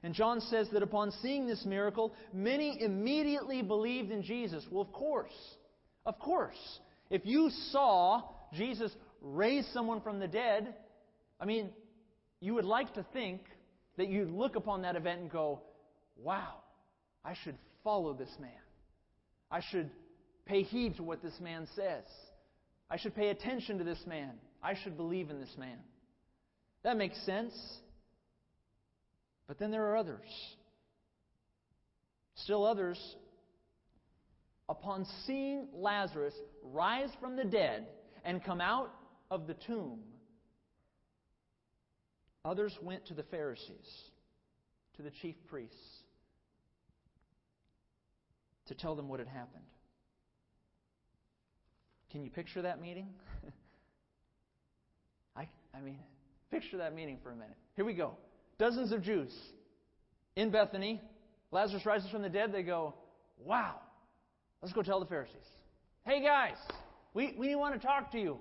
And 0.03 0.13
John 0.13 0.41
says 0.41 0.67
that 0.74 0.84
upon 0.84 1.12
seeing 1.22 1.48
this 1.48 1.65
miracle, 1.65 2.13
many 2.34 2.81
immediately 2.81 3.62
believed 3.62 4.12
in 4.12 4.24
Jesus. 4.24 4.65
Well, 4.72 4.81
of 4.81 4.91
course. 4.91 5.31
Of 6.05 6.20
course. 6.20 6.79
If 7.10 7.25
you 7.25 7.50
saw 7.72 8.24
Jesus 8.53 8.91
raise 9.22 9.67
someone 9.74 10.01
from 10.01 10.20
the 10.20 10.27
dead, 10.27 10.74
I 11.39 11.46
mean, 11.46 11.70
you 12.39 12.53
would 12.55 12.65
like 12.65 12.93
to 12.96 13.05
think 13.13 13.41
that 13.98 14.08
you'd 14.08 14.31
look 14.31 14.55
upon 14.55 14.81
that 14.81 14.96
event 14.96 15.22
and 15.22 15.31
go, 15.31 15.62
wow, 16.17 16.55
I 17.24 17.36
should 17.43 17.58
follow 17.84 18.13
this 18.13 18.31
man. 18.39 18.51
I 19.50 19.62
should 19.72 19.89
pay 20.46 20.63
heed 20.63 20.98
to 20.98 21.03
what 21.03 21.22
this 21.22 21.39
man 21.39 21.67
says. 21.75 22.03
I 22.89 22.98
should 22.98 23.15
pay 23.15 23.29
attention 23.29 23.77
to 23.77 23.84
this 23.84 24.03
man. 24.08 24.31
I 24.63 24.75
should 24.75 24.98
believe 24.98 25.29
in 25.29 25.39
this 25.39 25.55
man. 25.58 25.77
That 26.84 26.98
makes 26.98 27.24
sense. 27.25 27.53
But 29.48 29.60
then 29.60 29.72
there 29.72 29.86
are 29.88 29.98
others. 29.98 30.27
Still 32.36 32.65
others, 32.65 33.00
upon 34.71 35.05
seeing 35.27 35.67
Lazarus 35.73 36.33
rise 36.63 37.09
from 37.19 37.35
the 37.35 37.43
dead 37.43 37.87
and 38.23 38.41
come 38.41 38.61
out 38.61 38.89
of 39.29 39.45
the 39.45 39.53
tomb, 39.53 39.99
others 42.45 42.73
went 42.81 43.05
to 43.07 43.13
the 43.13 43.23
Pharisees, 43.23 43.89
to 44.95 45.01
the 45.01 45.11
chief 45.21 45.35
priests, 45.49 45.75
to 48.67 48.73
tell 48.73 48.95
them 48.95 49.09
what 49.09 49.19
had 49.19 49.27
happened. 49.27 49.65
Can 52.09 52.23
you 52.23 52.29
picture 52.29 52.61
that 52.61 52.81
meeting? 52.81 53.07
I, 55.35 55.49
I 55.75 55.81
mean, 55.81 55.99
picture 56.49 56.77
that 56.77 56.95
meeting 56.95 57.17
for 57.21 57.31
a 57.31 57.35
minute. 57.35 57.57
Here 57.75 57.83
we 57.83 57.93
go. 57.93 58.13
Dozens 58.57 58.93
of 58.93 59.03
Jews 59.03 59.33
in 60.37 60.49
Bethany. 60.49 61.01
Lazarus 61.51 61.85
rises 61.85 62.09
from 62.09 62.21
the 62.21 62.29
dead. 62.29 62.53
They 62.53 62.63
go, 62.63 62.93
Wow, 63.43 63.79
let's 64.61 64.73
go 64.73 64.81
tell 64.81 64.99
the 64.99 65.05
Pharisees. 65.05 65.35
Hey, 66.05 66.21
guys, 66.23 66.57
we, 67.13 67.35
we 67.37 67.55
want 67.55 67.79
to 67.79 67.85
talk 67.85 68.11
to 68.11 68.19
you. 68.19 68.37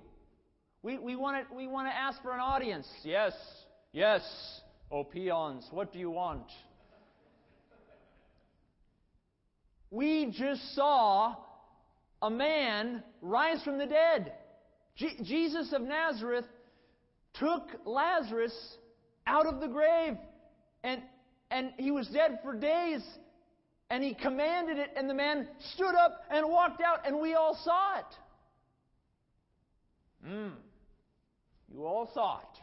We, 0.83 0.97
we, 0.97 1.15
want 1.15 1.47
to, 1.47 1.55
we 1.55 1.67
want 1.67 1.87
to 1.87 1.95
ask 1.95 2.21
for 2.21 2.33
an 2.33 2.39
audience. 2.39 2.87
Yes, 3.03 3.33
yes. 3.91 4.21
Oh, 4.91 5.03
peons, 5.03 5.67
what 5.71 5.93
do 5.93 5.99
you 5.99 6.09
want? 6.09 6.47
We 9.89 10.33
just 10.37 10.75
saw 10.75 11.35
a 12.21 12.29
man 12.29 13.03
rise 13.21 13.61
from 13.63 13.77
the 13.77 13.85
dead. 13.85 14.33
Je- 14.95 15.17
Jesus 15.23 15.73
of 15.73 15.81
Nazareth 15.81 16.45
took 17.33 17.63
Lazarus 17.85 18.53
out 19.27 19.45
of 19.45 19.59
the 19.59 19.67
grave. 19.67 20.17
And, 20.83 21.01
and 21.49 21.73
he 21.77 21.91
was 21.91 22.07
dead 22.07 22.39
for 22.43 22.55
days. 22.55 23.01
And 23.91 24.01
he 24.01 24.13
commanded 24.13 24.77
it, 24.77 24.91
and 24.95 25.09
the 25.09 25.13
man 25.13 25.49
stood 25.73 25.95
up 25.95 26.23
and 26.31 26.47
walked 26.47 26.81
out, 26.81 27.05
and 27.05 27.19
we 27.19 27.33
all 27.33 27.59
saw 27.61 27.99
it. 27.99 28.05
Hmm. 30.25 30.53
You 31.67 31.85
all 31.85 32.09
saw 32.13 32.37
it. 32.37 32.61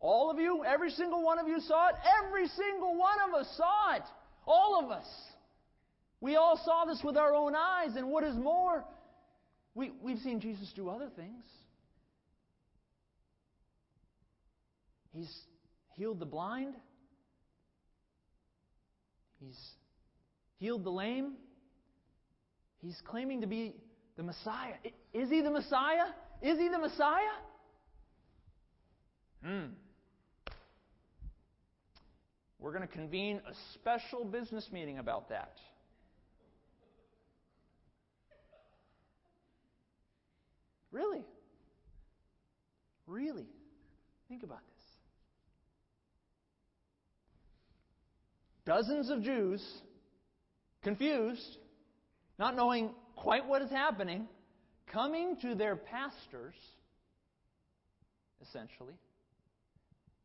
All 0.00 0.30
of 0.30 0.38
you, 0.38 0.64
every 0.64 0.90
single 0.90 1.22
one 1.22 1.38
of 1.38 1.46
you 1.46 1.60
saw 1.60 1.88
it. 1.88 1.94
Every 2.24 2.48
single 2.48 2.96
one 2.96 3.18
of 3.28 3.34
us 3.34 3.46
saw 3.54 3.96
it. 3.96 4.02
All 4.46 4.82
of 4.82 4.90
us. 4.90 5.06
We 6.22 6.36
all 6.36 6.58
saw 6.64 6.86
this 6.86 7.02
with 7.04 7.18
our 7.18 7.34
own 7.34 7.54
eyes, 7.54 7.96
and 7.96 8.08
what 8.08 8.24
is 8.24 8.34
more, 8.34 8.82
we, 9.74 9.92
we've 10.00 10.20
seen 10.20 10.40
Jesus 10.40 10.72
do 10.74 10.88
other 10.88 11.10
things. 11.14 11.44
He's 15.12 15.30
healed 15.96 16.18
the 16.18 16.24
blind. 16.24 16.76
He's 19.38 19.58
healed 20.62 20.84
the 20.84 20.90
lame. 20.90 21.32
He's 22.80 22.96
claiming 23.04 23.40
to 23.40 23.48
be 23.48 23.74
the 24.16 24.22
Messiah. 24.22 24.74
Is 25.12 25.28
he 25.28 25.40
the 25.40 25.50
Messiah? 25.50 26.06
Is 26.40 26.56
he 26.56 26.68
the 26.68 26.78
Messiah? 26.78 27.36
Hmm. 29.44 29.66
We're 32.60 32.70
going 32.70 32.86
to 32.86 32.94
convene 32.94 33.40
a 33.44 33.52
special 33.74 34.24
business 34.24 34.68
meeting 34.72 34.98
about 34.98 35.30
that. 35.30 35.56
Really? 40.92 41.24
Really? 43.08 43.48
Think 44.28 44.44
about 44.44 44.60
this. 44.76 44.84
Dozens 48.64 49.10
of 49.10 49.24
Jews, 49.24 49.60
confused, 50.82 51.58
not 52.38 52.56
knowing 52.56 52.90
quite 53.16 53.46
what 53.46 53.62
is 53.62 53.70
happening, 53.70 54.26
coming 54.92 55.36
to 55.42 55.54
their 55.54 55.76
pastors, 55.76 56.54
essentially, 58.42 58.94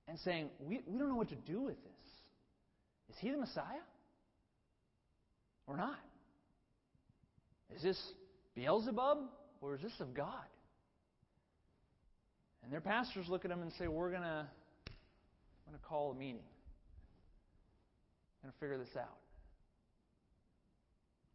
and 0.07 0.17
saying, 0.19 0.49
We, 0.59 0.81
we 0.87 0.97
don't 0.97 1.09
know 1.09 1.15
what 1.15 1.29
to 1.29 1.35
do 1.35 1.61
with 1.61 1.81
this. 1.83 1.93
Is 3.09 3.15
he 3.19 3.31
the 3.31 3.37
Messiah? 3.37 3.85
Or 5.67 5.77
not? 5.77 5.99
Is 7.75 7.81
this 7.81 8.01
Beelzebub 8.55 9.17
or 9.61 9.75
is 9.75 9.81
this 9.81 9.91
of 9.99 10.13
God? 10.13 10.45
And 12.63 12.71
their 12.71 12.81
pastors 12.81 13.27
look 13.29 13.45
at 13.45 13.49
them 13.49 13.61
and 13.61 13.71
say, 13.77 13.87
We're 13.87 14.09
going 14.09 14.23
to 14.23 14.47
we're 15.65 15.71
going 15.71 15.81
to 15.81 15.87
call 15.87 16.11
a 16.11 16.15
meeting 16.15 16.47
and 18.43 18.53
figure 18.59 18.77
this 18.77 18.95
out. 18.97 19.17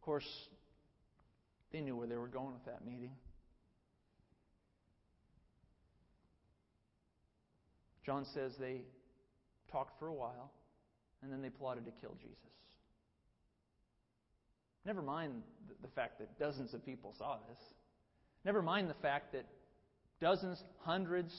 Of 0.03 0.05
course, 0.05 0.49
they 1.71 1.79
knew 1.79 1.95
where 1.95 2.07
they 2.07 2.17
were 2.17 2.27
going 2.27 2.51
with 2.51 2.65
that 2.65 2.85
meeting. 2.85 3.11
John 8.05 8.25
says 8.33 8.51
they 8.59 8.81
talked 9.71 9.97
for 9.99 10.07
a 10.09 10.13
while, 10.13 10.51
and 11.21 11.31
then 11.31 11.41
they 11.41 11.49
plotted 11.49 11.85
to 11.85 11.91
kill 12.01 12.17
Jesus. 12.21 12.35
Never 14.85 15.01
mind 15.01 15.41
the 15.81 15.87
fact 15.87 16.19
that 16.19 16.37
dozens 16.37 16.73
of 16.73 16.85
people 16.85 17.15
saw 17.17 17.37
this. 17.47 17.59
Never 18.43 18.61
mind 18.61 18.89
the 18.89 19.01
fact 19.01 19.31
that 19.31 19.45
dozens, 20.19 20.61
hundreds, 20.79 21.33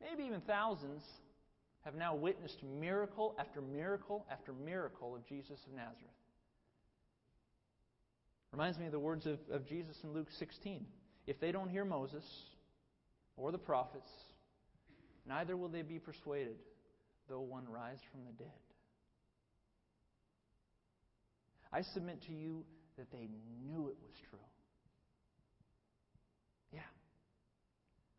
maybe 0.00 0.22
even 0.22 0.40
thousands 0.42 1.02
have 1.84 1.96
now 1.96 2.14
witnessed 2.14 2.62
miracle 2.62 3.34
after 3.40 3.60
miracle 3.60 4.24
after 4.30 4.52
miracle 4.52 5.16
of 5.16 5.26
Jesus 5.26 5.58
of 5.66 5.74
Nazareth. 5.74 6.17
Reminds 8.52 8.78
me 8.78 8.86
of 8.86 8.92
the 8.92 8.98
words 8.98 9.26
of, 9.26 9.38
of 9.50 9.66
Jesus 9.66 9.96
in 10.02 10.12
Luke 10.12 10.28
16. 10.38 10.86
If 11.26 11.38
they 11.40 11.52
don't 11.52 11.68
hear 11.68 11.84
Moses 11.84 12.24
or 13.36 13.52
the 13.52 13.58
prophets, 13.58 14.10
neither 15.26 15.56
will 15.56 15.68
they 15.68 15.82
be 15.82 15.98
persuaded, 15.98 16.56
though 17.28 17.40
one 17.40 17.68
rise 17.68 17.98
from 18.10 18.20
the 18.24 18.32
dead. 18.32 18.52
I 21.72 21.82
submit 21.82 22.22
to 22.26 22.32
you 22.32 22.64
that 22.96 23.10
they 23.12 23.28
knew 23.62 23.88
it 23.88 23.96
was 24.02 24.12
true. 24.30 24.38
Yeah. 26.72 26.80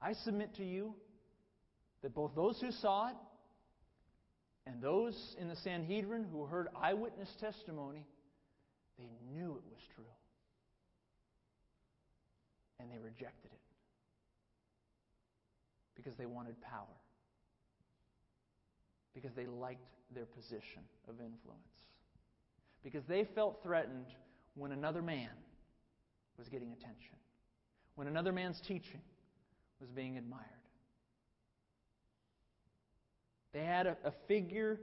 I 0.01 0.13
submit 0.13 0.55
to 0.57 0.63
you 0.63 0.93
that 2.03 2.13
both 2.13 2.35
those 2.35 2.59
who 2.61 2.71
saw 2.71 3.09
it 3.09 3.15
and 4.67 4.81
those 4.81 5.35
in 5.39 5.47
the 5.47 5.55
Sanhedrin 5.57 6.25
who 6.31 6.45
heard 6.45 6.67
eyewitness 6.79 7.29
testimony, 7.39 8.05
they 8.99 9.09
knew 9.31 9.51
it 9.51 9.63
was 9.71 9.81
true. 9.95 10.03
And 12.79 12.91
they 12.91 12.97
rejected 12.97 13.51
it 13.51 13.59
because 15.95 16.15
they 16.17 16.25
wanted 16.25 16.61
power, 16.61 16.85
because 19.13 19.31
they 19.35 19.45
liked 19.45 19.81
their 20.13 20.25
position 20.25 20.83
of 21.09 21.15
influence, 21.15 21.59
because 22.83 23.03
they 23.07 23.27
felt 23.35 23.61
threatened 23.63 24.05
when 24.55 24.71
another 24.71 25.01
man 25.01 25.29
was 26.37 26.47
getting 26.47 26.71
attention, 26.71 27.17
when 27.95 28.07
another 28.07 28.31
man's 28.31 28.61
teaching 28.61 29.01
was 29.81 29.89
being 29.89 30.17
admired. 30.17 30.45
They 33.53 33.63
had 33.63 33.87
a, 33.87 33.97
a 34.05 34.13
figure 34.27 34.79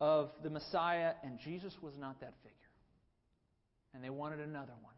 of 0.00 0.30
the 0.42 0.50
Messiah, 0.50 1.12
and 1.22 1.38
Jesus 1.38 1.74
was 1.80 1.94
not 1.96 2.20
that 2.20 2.34
figure. 2.42 2.57
And 3.94 4.04
they 4.04 4.10
wanted 4.10 4.40
another 4.40 4.74
one. 4.82 4.94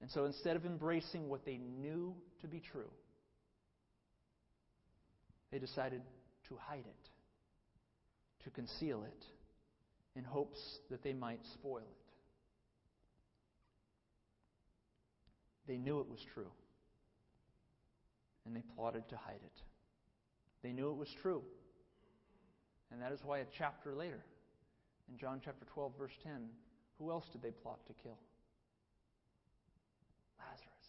And 0.00 0.10
so 0.10 0.24
instead 0.24 0.56
of 0.56 0.64
embracing 0.64 1.28
what 1.28 1.44
they 1.44 1.58
knew 1.58 2.14
to 2.40 2.48
be 2.48 2.60
true, 2.72 2.90
they 5.52 5.58
decided 5.58 6.00
to 6.48 6.56
hide 6.56 6.86
it, 6.86 8.44
to 8.44 8.50
conceal 8.50 9.04
it, 9.04 9.24
in 10.16 10.24
hopes 10.24 10.58
that 10.90 11.02
they 11.02 11.12
might 11.12 11.40
spoil 11.54 11.78
it. 11.78 11.84
They 15.68 15.76
knew 15.76 16.00
it 16.00 16.08
was 16.08 16.18
true, 16.34 16.50
and 18.44 18.56
they 18.56 18.62
plotted 18.74 19.08
to 19.10 19.16
hide 19.16 19.40
it. 19.44 19.62
They 20.62 20.72
knew 20.72 20.90
it 20.90 20.96
was 20.96 21.08
true. 21.22 21.42
And 22.90 23.00
that 23.02 23.12
is 23.12 23.20
why 23.24 23.38
a 23.38 23.44
chapter 23.56 23.94
later, 23.94 24.20
In 25.10 25.18
John 25.18 25.40
chapter 25.44 25.64
12, 25.74 25.92
verse 25.98 26.12
10, 26.24 26.48
who 27.00 27.10
else 27.10 27.24
did 27.32 27.42
they 27.42 27.50
plot 27.50 27.78
to 27.86 27.94
kill? 28.02 28.18
Lazarus. 30.38 30.86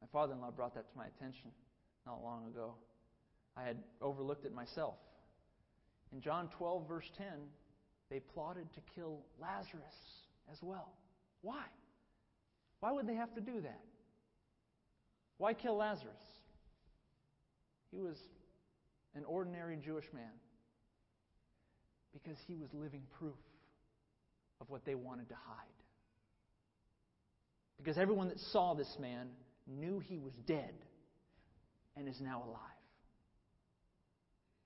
My 0.00 0.08
father 0.10 0.32
in 0.32 0.40
law 0.40 0.50
brought 0.50 0.74
that 0.74 0.90
to 0.90 0.96
my 0.96 1.06
attention 1.06 1.50
not 2.06 2.22
long 2.22 2.46
ago. 2.46 2.74
I 3.56 3.64
had 3.64 3.76
overlooked 4.00 4.46
it 4.46 4.54
myself. 4.54 4.94
In 6.12 6.20
John 6.20 6.48
12, 6.56 6.88
verse 6.88 7.10
10, 7.18 7.26
they 8.10 8.20
plotted 8.20 8.72
to 8.74 8.80
kill 8.94 9.18
Lazarus 9.40 9.84
as 10.50 10.58
well. 10.62 10.92
Why? 11.42 11.64
Why 12.80 12.92
would 12.92 13.06
they 13.06 13.14
have 13.14 13.34
to 13.34 13.40
do 13.40 13.60
that? 13.60 13.80
Why 15.38 15.52
kill 15.52 15.76
Lazarus? 15.76 16.14
He 17.90 18.00
was 18.00 18.16
an 19.14 19.24
ordinary 19.24 19.76
Jewish 19.76 20.06
man 20.14 20.32
because 22.22 22.38
he 22.46 22.54
was 22.54 22.68
living 22.72 23.02
proof 23.18 23.36
of 24.60 24.70
what 24.70 24.84
they 24.84 24.94
wanted 24.94 25.28
to 25.28 25.34
hide. 25.34 25.66
Because 27.78 27.98
everyone 27.98 28.28
that 28.28 28.40
saw 28.52 28.74
this 28.74 28.96
man 28.98 29.28
knew 29.66 30.00
he 30.00 30.18
was 30.18 30.32
dead 30.46 30.72
and 31.96 32.08
is 32.08 32.20
now 32.20 32.42
alive. 32.46 32.60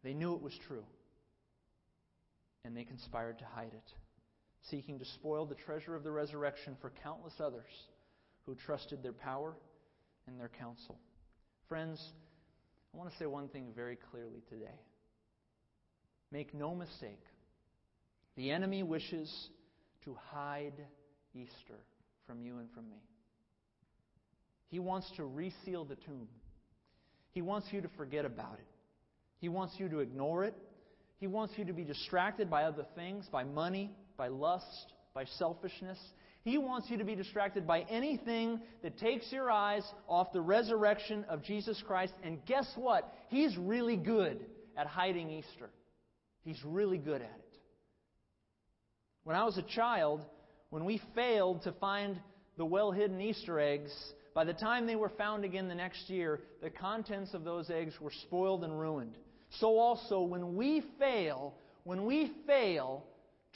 They 0.02 0.14
knew 0.14 0.34
it 0.34 0.42
was 0.42 0.54
true, 0.66 0.84
and 2.64 2.76
they 2.76 2.84
conspired 2.84 3.38
to 3.40 3.44
hide 3.44 3.72
it, 3.74 3.92
seeking 4.70 4.98
to 4.98 5.04
spoil 5.04 5.44
the 5.44 5.56
treasure 5.56 5.94
of 5.94 6.04
the 6.04 6.10
resurrection 6.10 6.76
for 6.80 6.92
countless 7.02 7.34
others 7.40 7.88
who 8.46 8.54
trusted 8.54 9.02
their 9.02 9.12
power 9.12 9.54
and 10.26 10.38
their 10.38 10.50
counsel. 10.58 10.98
Friends, 11.68 12.00
I 12.94 12.98
want 12.98 13.10
to 13.10 13.16
say 13.18 13.26
one 13.26 13.48
thing 13.48 13.72
very 13.74 13.98
clearly 14.10 14.42
today. 14.48 14.80
Make 16.32 16.54
no 16.54 16.74
mistake, 16.74 17.20
the 18.36 18.50
enemy 18.50 18.82
wishes 18.82 19.48
to 20.04 20.16
hide 20.30 20.74
Easter 21.34 21.78
from 22.26 22.42
you 22.42 22.58
and 22.58 22.70
from 22.72 22.88
me. 22.88 23.02
He 24.68 24.78
wants 24.78 25.10
to 25.16 25.24
reseal 25.24 25.84
the 25.84 25.96
tomb. 25.96 26.28
He 27.32 27.42
wants 27.42 27.68
you 27.70 27.80
to 27.80 27.88
forget 27.96 28.24
about 28.24 28.54
it. 28.54 28.66
He 29.38 29.48
wants 29.48 29.74
you 29.78 29.88
to 29.88 29.98
ignore 29.98 30.44
it. 30.44 30.54
He 31.18 31.26
wants 31.26 31.54
you 31.56 31.64
to 31.64 31.72
be 31.72 31.84
distracted 31.84 32.48
by 32.48 32.64
other 32.64 32.86
things, 32.94 33.26
by 33.30 33.44
money, 33.44 33.90
by 34.16 34.28
lust, 34.28 34.92
by 35.14 35.24
selfishness. 35.24 35.98
He 36.42 36.56
wants 36.56 36.88
you 36.88 36.96
to 36.98 37.04
be 37.04 37.14
distracted 37.14 37.66
by 37.66 37.80
anything 37.90 38.60
that 38.82 38.98
takes 38.98 39.30
your 39.30 39.50
eyes 39.50 39.82
off 40.08 40.32
the 40.32 40.40
resurrection 40.40 41.24
of 41.28 41.42
Jesus 41.42 41.82
Christ. 41.86 42.14
And 42.22 42.44
guess 42.46 42.66
what? 42.76 43.12
He's 43.28 43.56
really 43.58 43.96
good 43.96 44.40
at 44.76 44.86
hiding 44.86 45.30
Easter. 45.30 45.70
He's 46.42 46.60
really 46.64 46.98
good 46.98 47.20
at 47.20 47.38
it. 47.38 47.49
When 49.24 49.36
I 49.36 49.44
was 49.44 49.58
a 49.58 49.62
child, 49.62 50.24
when 50.70 50.84
we 50.84 51.00
failed 51.14 51.62
to 51.62 51.72
find 51.72 52.18
the 52.56 52.64
well 52.64 52.92
hidden 52.92 53.20
Easter 53.20 53.60
eggs, 53.60 53.92
by 54.34 54.44
the 54.44 54.54
time 54.54 54.86
they 54.86 54.96
were 54.96 55.10
found 55.10 55.44
again 55.44 55.68
the 55.68 55.74
next 55.74 56.08
year, 56.08 56.40
the 56.62 56.70
contents 56.70 57.34
of 57.34 57.44
those 57.44 57.70
eggs 57.70 57.94
were 58.00 58.12
spoiled 58.22 58.64
and 58.64 58.78
ruined. 58.78 59.16
So 59.58 59.78
also, 59.78 60.22
when 60.22 60.56
we 60.56 60.84
fail, 60.98 61.54
when 61.84 62.06
we 62.06 62.32
fail 62.46 63.04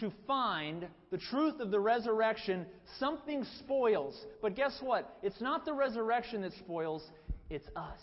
to 0.00 0.12
find 0.26 0.88
the 1.10 1.18
truth 1.18 1.60
of 1.60 1.70
the 1.70 1.78
resurrection, 1.78 2.66
something 2.98 3.44
spoils. 3.60 4.20
But 4.42 4.56
guess 4.56 4.76
what? 4.80 5.16
It's 5.22 5.40
not 5.40 5.64
the 5.64 5.72
resurrection 5.72 6.42
that 6.42 6.52
spoils, 6.54 7.02
it's 7.48 7.66
us. 7.76 8.00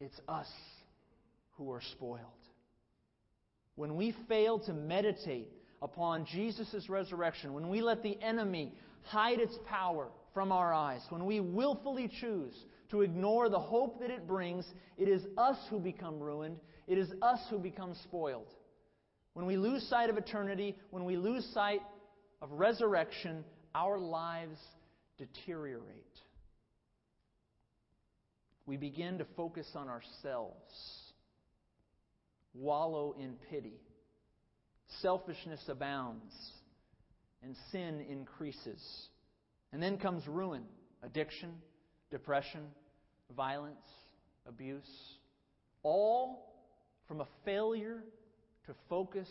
It's 0.00 0.18
us 0.26 0.48
who 1.56 1.70
are 1.70 1.82
spoiled. 1.92 2.22
When 3.78 3.94
we 3.94 4.12
fail 4.26 4.58
to 4.66 4.72
meditate 4.72 5.52
upon 5.80 6.26
Jesus' 6.26 6.88
resurrection, 6.88 7.52
when 7.52 7.68
we 7.68 7.80
let 7.80 8.02
the 8.02 8.20
enemy 8.20 8.74
hide 9.04 9.38
its 9.38 9.56
power 9.68 10.08
from 10.34 10.50
our 10.50 10.74
eyes, 10.74 11.00
when 11.10 11.26
we 11.26 11.38
willfully 11.38 12.10
choose 12.20 12.52
to 12.90 13.02
ignore 13.02 13.48
the 13.48 13.60
hope 13.60 14.00
that 14.00 14.10
it 14.10 14.26
brings, 14.26 14.66
it 14.96 15.08
is 15.08 15.22
us 15.38 15.56
who 15.70 15.78
become 15.78 16.18
ruined. 16.18 16.56
It 16.88 16.98
is 16.98 17.08
us 17.22 17.38
who 17.50 17.58
become 17.58 17.94
spoiled. 18.02 18.48
When 19.34 19.46
we 19.46 19.56
lose 19.56 19.88
sight 19.88 20.10
of 20.10 20.18
eternity, 20.18 20.76
when 20.90 21.04
we 21.04 21.16
lose 21.16 21.48
sight 21.54 21.82
of 22.42 22.50
resurrection, 22.50 23.44
our 23.76 23.96
lives 23.96 24.58
deteriorate. 25.18 25.84
We 28.66 28.76
begin 28.76 29.18
to 29.18 29.26
focus 29.36 29.68
on 29.76 29.88
ourselves, 29.88 31.07
wallow 32.54 33.14
in 33.18 33.34
pity. 33.50 33.80
Selfishness 35.02 35.60
abounds, 35.68 36.32
and 37.42 37.54
sin 37.70 38.04
increases. 38.08 38.80
And 39.72 39.82
then 39.82 39.98
comes 39.98 40.26
ruin, 40.26 40.62
addiction, 41.02 41.50
depression, 42.10 42.62
violence, 43.36 43.76
abuse, 44.46 45.18
all 45.82 46.54
from 47.06 47.20
a 47.20 47.26
failure 47.44 48.02
to 48.66 48.74
focus 48.88 49.28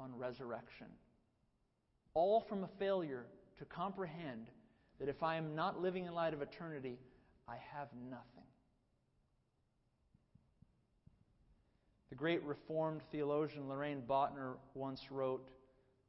on 0.00 0.16
resurrection. 0.16 0.86
All 2.14 2.44
from 2.48 2.64
a 2.64 2.68
failure 2.78 3.24
to 3.58 3.64
comprehend 3.64 4.46
that 5.00 5.08
if 5.08 5.22
I 5.22 5.36
am 5.36 5.54
not 5.54 5.80
living 5.80 6.06
in 6.06 6.14
light 6.14 6.34
of 6.34 6.42
eternity, 6.42 6.98
I 7.48 7.56
have 7.74 7.88
nothing. 8.08 8.51
The 12.12 12.16
great 12.16 12.42
Reformed 12.44 13.00
theologian 13.10 13.70
Loraine 13.70 14.02
Boettner 14.06 14.56
once 14.74 15.00
wrote, 15.10 15.48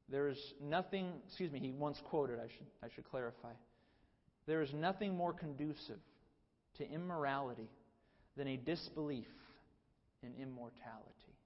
There 0.10 0.28
is 0.28 0.38
nothing, 0.62 1.14
excuse 1.26 1.50
me, 1.50 1.60
he 1.60 1.72
once 1.72 2.02
quoted, 2.04 2.40
I 2.40 2.50
should, 2.50 2.68
I 2.84 2.88
should 2.94 3.10
clarify. 3.10 3.54
There 4.46 4.62
is 4.62 4.74
nothing 4.74 5.16
more 5.16 5.32
conducive 5.32 6.02
to 6.78 6.92
immorality 6.92 7.70
than 8.36 8.50
a 8.50 8.58
disbelief 8.58 9.30
in 10.22 10.34
immortality. 10.42 11.38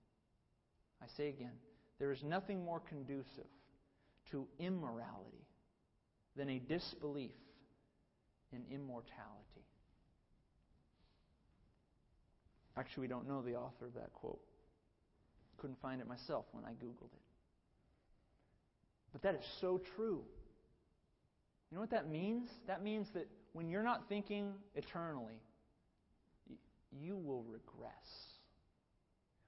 I 1.04 1.06
say 1.18 1.30
again, 1.30 1.54
there 2.00 2.12
is 2.12 2.24
nothing 2.24 2.66
more 2.66 2.80
conducive 2.80 3.46
to 4.32 4.48
immorality 4.58 5.46
than 6.36 6.50
a 6.50 6.58
disbelief 6.58 7.30
in 8.52 8.64
immortality. 8.74 9.67
Actually, 12.78 13.02
we 13.02 13.08
don't 13.08 13.28
know 13.28 13.42
the 13.42 13.56
author 13.56 13.86
of 13.86 13.94
that 13.96 14.14
quote. 14.14 14.40
Couldn't 15.58 15.82
find 15.82 16.00
it 16.00 16.08
myself 16.08 16.46
when 16.52 16.64
I 16.64 16.72
Googled 16.72 17.12
it. 17.14 17.26
But 19.12 19.24
that 19.24 19.36
is 19.36 19.46
so 19.60 19.82
true. 19.96 20.22
You 21.72 21.76
know 21.76 21.82
what 21.82 21.90
that 21.90 22.10
means? 22.10 22.50
That 22.68 22.84
means 22.84 23.08
that 23.14 23.28
when 23.54 23.70
you're 23.70 23.84
not 23.84 24.08
thinking 24.08 24.54
eternally, 24.76 25.42
you 26.92 27.18
will 27.18 27.44
regress. 27.44 27.92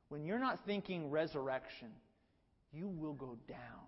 When 0.09 0.25
you're 0.25 0.39
not 0.39 0.59
thinking 0.65 1.11
resurrection, 1.11 1.89
you 2.73 2.87
will 2.87 3.13
go 3.13 3.37
down. 3.47 3.87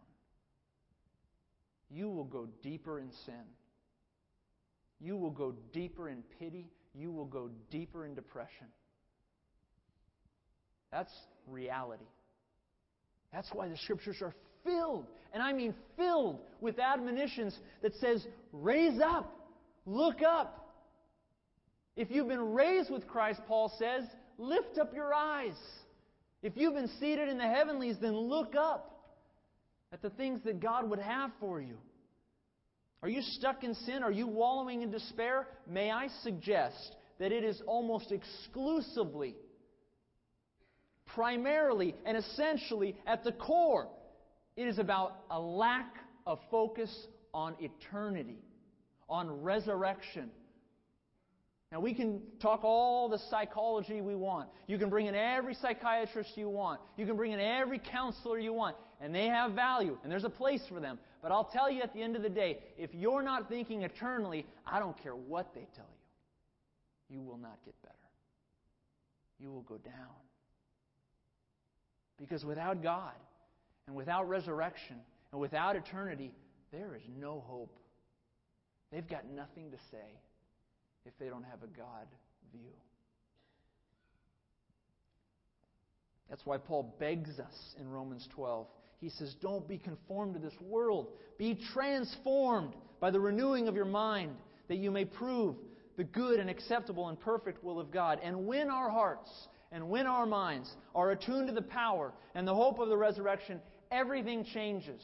You 1.89 2.10
will 2.10 2.25
go 2.25 2.47
deeper 2.62 2.99
in 2.99 3.12
sin. 3.25 3.43
You 4.99 5.17
will 5.17 5.32
go 5.32 5.56
deeper 5.73 6.08
in 6.10 6.23
pity. 6.39 6.69
You 6.93 7.12
will 7.12 7.25
go 7.25 7.49
deeper 7.71 8.06
in 8.06 8.13
depression. 8.13 8.67
That's 10.91 11.12
reality. 11.47 12.06
That's 13.34 13.49
why 13.54 13.69
the 13.69 13.77
scriptures 13.77 14.17
are 14.21 14.34
filled, 14.63 15.08
and 15.34 15.41
I 15.41 15.54
mean 15.54 15.73
filled 15.97 16.39
with 16.60 16.80
admonitions 16.80 17.58
that 17.82 17.95
says, 17.95 18.25
raise 18.51 18.99
up, 18.99 19.34
look 19.86 20.21
up. 20.21 20.75
If 21.95 22.12
you've 22.12 22.27
been 22.27 22.54
raised 22.54 22.91
with 22.91 23.08
Christ, 23.08 23.41
Paul 23.47 23.71
says, 23.80 24.04
lift 24.38 24.77
up 24.80 24.93
your 24.93 25.13
eyes. 25.13 25.58
If 26.43 26.54
you've 26.56 26.73
been 26.73 26.89
seated 26.99 27.30
in 27.30 27.38
the 27.38 27.47
heavenlies, 27.47 27.97
then 28.01 28.15
look 28.15 28.56
up 28.56 28.91
at 29.93 30.01
the 30.01 30.10
things 30.10 30.41
that 30.45 30.60
God 30.60 30.89
would 30.89 30.99
have 30.99 31.32
for 31.39 31.62
you. 31.62 31.77
Are 33.04 33.10
you 33.10 33.21
stuck 33.21 33.63
in 33.63 33.73
sin? 33.73 34.04
Are 34.04 34.12
you 34.12 34.27
wallowing 34.27 34.82
in 34.82 34.91
despair? 34.91 35.47
May 35.67 35.91
I 35.91 36.08
suggest 36.23 36.95
that 37.19 37.32
it 37.32 37.43
is 37.43 37.62
almost 37.65 38.12
exclusively, 38.12 39.36
primarily, 41.15 41.95
and 42.06 42.17
essentially 42.17 42.95
at 43.06 43.24
the 43.24 43.32
core 43.32 43.88
it 44.58 44.67
is 44.67 44.80
about 44.80 45.24
a 45.30 45.39
lack 45.39 45.95
of 46.28 46.39
focus 46.50 46.93
on 47.34 47.56
eternity, 47.60 48.39
on 49.10 49.41
resurrection. 49.41 50.30
Now, 51.71 51.80
we 51.80 51.93
can 51.93 52.21
talk 52.41 52.65
all 52.65 53.08
the 53.08 53.19
psychology 53.30 54.02
we 54.02 54.13
want. 54.13 54.50
You 54.67 54.78
can 54.78 54.89
bring 54.89 55.06
in 55.06 55.15
every 55.15 55.54
psychiatrist 55.54 56.32
you 56.36 56.50
want. 56.50 56.82
You 56.97 57.06
can 57.06 57.15
bring 57.15 57.32
in 57.32 57.39
every 57.39 57.80
counselor 57.80 58.38
you 58.38 58.52
want. 58.52 58.76
And 59.00 59.15
they 59.15 59.28
have 59.28 59.54
value, 59.54 59.97
and 60.04 60.12
there's 60.12 60.26
a 60.26 60.30
place 60.30 60.62
for 60.67 60.82
them. 60.82 61.00
But 61.21 61.32
I'll 61.32 61.45
tell 61.45 61.71
you 61.71 61.82
at 61.82 61.93
the 61.93 62.02
end 62.02 62.17
of 62.17 62.24
the 62.24 62.30
day, 62.30 62.60
if 62.78 62.93
you're 62.93 63.24
not 63.24 63.47
thinking 63.47 63.84
eternally, 63.84 64.45
I 64.67 64.80
don't 64.80 65.02
care 65.02 65.15
what 65.15 65.54
they 65.56 65.65
tell 65.74 65.88
you. 67.10 67.15
You 67.15 67.21
will 67.21 67.38
not 67.38 67.58
get 67.63 67.82
better. 67.82 67.95
You 69.39 69.50
will 69.50 69.63
go 69.63 69.78
down. 69.78 69.93
Because 72.21 72.45
without 72.45 72.84
God, 72.84 73.15
and 73.88 73.95
without 73.95 74.29
resurrection, 74.29 74.97
and 75.31 75.41
without 75.41 75.75
eternity, 75.75 76.31
there 76.71 76.95
is 76.95 77.01
no 77.19 77.43
hope. 77.47 77.79
They've 78.91 79.07
got 79.10 79.25
nothing 79.29 79.71
to 79.71 79.77
say 79.89 80.19
if 81.05 81.13
they 81.19 81.27
don't 81.27 81.43
have 81.43 81.63
a 81.63 81.77
God 81.77 82.05
view. 82.53 82.69
That's 86.29 86.45
why 86.45 86.57
Paul 86.57 86.95
begs 86.99 87.39
us 87.39 87.75
in 87.79 87.89
Romans 87.89 88.27
12. 88.36 88.67
He 88.99 89.10
says, 89.10 89.36
Don't 89.41 89.67
be 89.67 89.79
conformed 89.79 90.36
to 90.36 90.39
this 90.39 90.53
world. 90.62 91.07
Be 91.38 91.60
transformed 91.73 92.73
by 92.99 93.10
the 93.10 93.19
renewing 93.19 93.67
of 93.67 93.75
your 93.75 93.86
mind, 93.86 94.36
that 94.67 94.77
you 94.77 94.91
may 94.91 95.05
prove 95.05 95.55
the 95.97 96.03
good 96.03 96.39
and 96.39 96.49
acceptable 96.49 97.10
and 97.10 97.19
perfect 97.19 97.63
will 97.63 97.79
of 97.79 97.91
God. 97.91 98.19
And 98.23 98.45
win 98.45 98.69
our 98.69 98.89
hearts 98.89 99.29
and 99.71 99.89
when 99.89 100.05
our 100.05 100.25
minds 100.25 100.69
are 100.93 101.12
attuned 101.12 101.47
to 101.47 101.53
the 101.53 101.62
power 101.62 102.13
and 102.36 102.47
the 102.47 102.53
hope 102.53 102.79
of 102.79 102.89
the 102.89 102.97
resurrection, 102.97 103.62
everything 103.91 104.45
changes. 104.53 105.01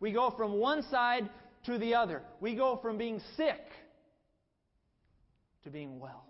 We 0.00 0.12
go 0.12 0.34
from 0.36 0.54
one 0.54 0.82
side 0.90 1.28
to 1.66 1.78
the 1.78 1.94
other. 1.94 2.22
We 2.40 2.54
go 2.54 2.78
from 2.82 2.98
being 2.98 3.20
sick 3.36 3.60
to 5.64 5.70
being 5.70 6.00
well. 6.00 6.24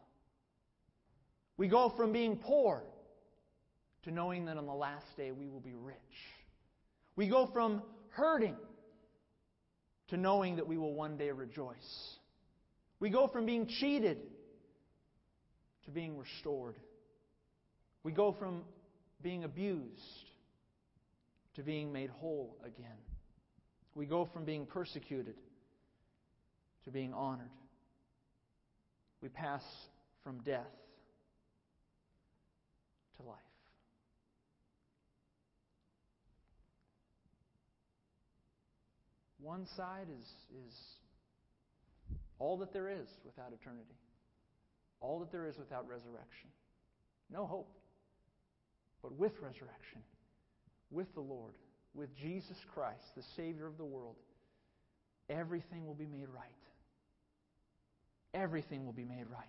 We 1.57 1.69
go 1.69 1.93
from 1.97 2.13
being 2.13 2.37
poor 2.37 2.83
to 4.05 4.11
knowing 4.11 4.45
that 4.47 4.57
on 4.57 4.67
the 4.67 4.75
last 4.75 5.07
day 5.17 5.33
we 5.33 5.49
will 5.49 5.61
be 5.61 5.75
rich. 5.75 5.97
We 7.17 7.29
go 7.29 7.51
from 7.53 7.83
hurting 8.11 8.57
to 10.09 10.17
knowing 10.17 10.57
that 10.57 10.67
we 10.67 10.79
will 10.79 10.95
one 10.95 11.17
day 11.17 11.31
rejoice. 11.31 12.15
We 13.01 13.11
go 13.11 13.29
from 13.29 13.47
being 13.47 13.67
cheated 13.67 14.19
to 15.85 15.91
being 15.91 16.19
restored. 16.19 16.77
We 18.03 18.13
go 18.13 18.33
from 18.39 18.63
being 19.23 19.45
abused 19.45 20.31
to 21.57 21.63
being 21.63 21.93
made 21.93 22.11
whole 22.11 22.57
again. 22.65 22.99
We 23.95 24.07
go 24.07 24.29
from 24.33 24.45
being 24.45 24.67
persecuted 24.67 25.35
to 26.85 26.91
being 26.91 27.13
honored. 27.13 27.51
We 29.21 29.29
pass 29.29 29.63
from 30.23 30.39
death 30.45 30.67
to 33.17 33.23
life. 33.27 33.39
One 39.41 39.67
side 39.77 40.07
is, 40.17 40.27
is 40.67 40.75
all 42.39 42.59
that 42.59 42.73
there 42.73 42.89
is 42.89 43.09
without 43.25 43.53
eternity, 43.53 43.97
all 45.01 45.19
that 45.21 45.33
there 45.33 45.47
is 45.47 45.57
without 45.59 45.89
resurrection. 45.89 46.51
No 47.31 47.47
hope. 47.47 47.75
But 49.03 49.17
with 49.17 49.33
resurrection, 49.41 50.03
with 50.91 51.13
the 51.15 51.21
Lord, 51.21 51.55
with 51.95 52.15
Jesus 52.17 52.57
Christ, 52.75 53.05
the 53.17 53.23
Savior 53.37 53.67
of 53.67 53.79
the 53.79 53.85
world, 53.85 54.17
everything 55.31 55.87
will 55.87 55.95
be 55.95 56.07
made 56.07 56.29
right. 56.29 56.45
Everything 58.35 58.85
will 58.85 58.93
be 58.93 59.05
made 59.05 59.27
right. 59.31 59.47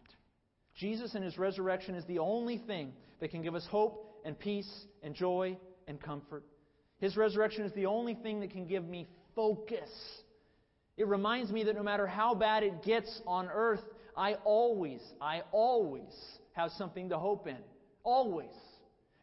Jesus 0.75 1.15
and 1.15 1.23
His 1.23 1.37
resurrection 1.37 1.95
is 1.95 2.05
the 2.05 2.19
only 2.19 2.57
thing 2.57 2.93
that 3.19 3.31
can 3.31 3.41
give 3.41 3.55
us 3.55 3.65
hope 3.69 4.21
and 4.25 4.37
peace 4.39 4.69
and 5.03 5.13
joy 5.13 5.57
and 5.87 6.01
comfort. 6.01 6.43
His 6.99 7.17
resurrection 7.17 7.65
is 7.65 7.73
the 7.73 7.85
only 7.85 8.15
thing 8.15 8.39
that 8.41 8.51
can 8.51 8.65
give 8.65 8.87
me 8.87 9.07
focus. 9.35 9.89
It 10.97 11.07
reminds 11.07 11.51
me 11.51 11.63
that 11.63 11.75
no 11.75 11.83
matter 11.83 12.07
how 12.07 12.35
bad 12.35 12.63
it 12.63 12.83
gets 12.83 13.21
on 13.25 13.49
earth, 13.51 13.83
I 14.15 14.35
always, 14.43 15.01
I 15.21 15.43
always 15.51 16.13
have 16.53 16.71
something 16.71 17.09
to 17.09 17.17
hope 17.17 17.47
in. 17.47 17.57
Always. 18.03 18.49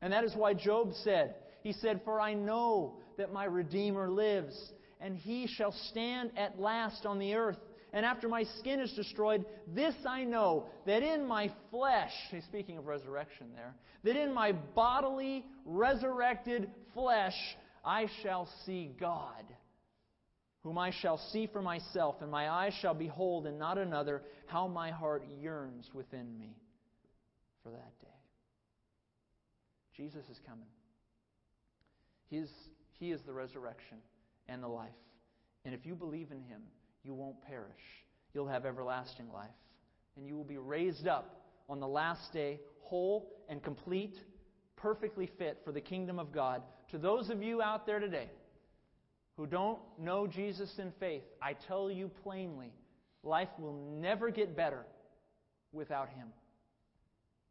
And 0.02 0.12
that 0.12 0.24
is 0.24 0.34
why 0.34 0.54
Job 0.54 0.92
said, 1.02 1.34
He 1.62 1.72
said, 1.72 2.00
For 2.04 2.20
I 2.20 2.34
know 2.34 2.98
that 3.16 3.32
my 3.32 3.44
Redeemer 3.44 4.10
lives, 4.10 4.54
and 5.00 5.16
he 5.16 5.46
shall 5.46 5.72
stand 5.90 6.30
at 6.36 6.60
last 6.60 7.06
on 7.06 7.18
the 7.18 7.34
earth. 7.34 7.58
And 7.92 8.04
after 8.04 8.28
my 8.28 8.44
skin 8.58 8.80
is 8.80 8.92
destroyed, 8.92 9.44
this 9.74 9.94
I 10.06 10.24
know, 10.24 10.66
that 10.86 11.02
in 11.02 11.26
my 11.26 11.50
flesh, 11.70 12.12
he's 12.30 12.44
speaking 12.44 12.76
of 12.76 12.86
resurrection 12.86 13.46
there, 13.54 13.74
that 14.04 14.20
in 14.20 14.34
my 14.34 14.52
bodily, 14.52 15.44
resurrected 15.64 16.70
flesh, 16.92 17.34
I 17.84 18.08
shall 18.22 18.48
see 18.66 18.92
God, 19.00 19.44
whom 20.62 20.76
I 20.76 20.90
shall 20.90 21.18
see 21.32 21.46
for 21.46 21.62
myself, 21.62 22.16
and 22.20 22.30
my 22.30 22.50
eyes 22.50 22.74
shall 22.82 22.94
behold, 22.94 23.46
and 23.46 23.58
not 23.58 23.78
another, 23.78 24.22
how 24.46 24.66
my 24.66 24.90
heart 24.90 25.24
yearns 25.40 25.88
within 25.94 26.38
me 26.38 26.56
for 27.62 27.70
that 27.70 27.98
day. 28.00 28.15
Jesus 29.96 30.24
is 30.30 30.38
coming. 30.46 30.68
His, 32.28 32.48
he 32.98 33.12
is 33.12 33.20
the 33.22 33.32
resurrection 33.32 33.98
and 34.48 34.62
the 34.62 34.68
life. 34.68 34.90
And 35.64 35.74
if 35.74 35.86
you 35.86 35.94
believe 35.94 36.30
in 36.30 36.40
Him, 36.42 36.62
you 37.02 37.14
won't 37.14 37.42
perish. 37.42 37.66
You'll 38.34 38.48
have 38.48 38.66
everlasting 38.66 39.32
life. 39.32 39.48
And 40.16 40.26
you 40.26 40.36
will 40.36 40.44
be 40.44 40.58
raised 40.58 41.06
up 41.06 41.42
on 41.68 41.80
the 41.80 41.88
last 41.88 42.32
day, 42.32 42.60
whole 42.80 43.32
and 43.48 43.62
complete, 43.62 44.16
perfectly 44.76 45.30
fit 45.38 45.60
for 45.64 45.72
the 45.72 45.80
kingdom 45.80 46.18
of 46.18 46.32
God. 46.32 46.62
To 46.90 46.98
those 46.98 47.30
of 47.30 47.42
you 47.42 47.62
out 47.62 47.86
there 47.86 47.98
today 47.98 48.30
who 49.36 49.46
don't 49.46 49.78
know 49.98 50.26
Jesus 50.26 50.72
in 50.78 50.92
faith, 50.98 51.24
I 51.42 51.54
tell 51.66 51.90
you 51.90 52.10
plainly, 52.22 52.72
life 53.22 53.48
will 53.58 53.74
never 53.98 54.30
get 54.30 54.56
better 54.56 54.84
without 55.72 56.08
Him. 56.10 56.28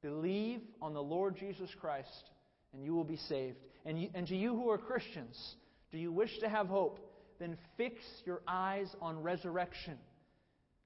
Believe 0.02 0.62
on 0.82 0.94
the 0.94 1.04
Lord 1.04 1.36
Jesus 1.36 1.70
Christ 1.80 2.30
and 2.76 2.86
you 2.86 2.94
will 2.94 3.04
be 3.04 3.18
saved. 3.18 3.58
And, 3.86 4.02
you, 4.02 4.10
and 4.14 4.28
to 4.28 4.36
you 4.36 4.56
who 4.56 4.70
are 4.70 4.78
Christians, 4.78 5.56
do 5.92 5.98
you 5.98 6.12
wish 6.12 6.40
to 6.40 6.50
have 6.50 6.68
hope? 6.68 7.00
Then 7.40 7.58
fix 7.78 7.96
your 8.26 8.42
eyes 8.48 8.88
on 9.02 9.22
resurrection. 9.22 9.98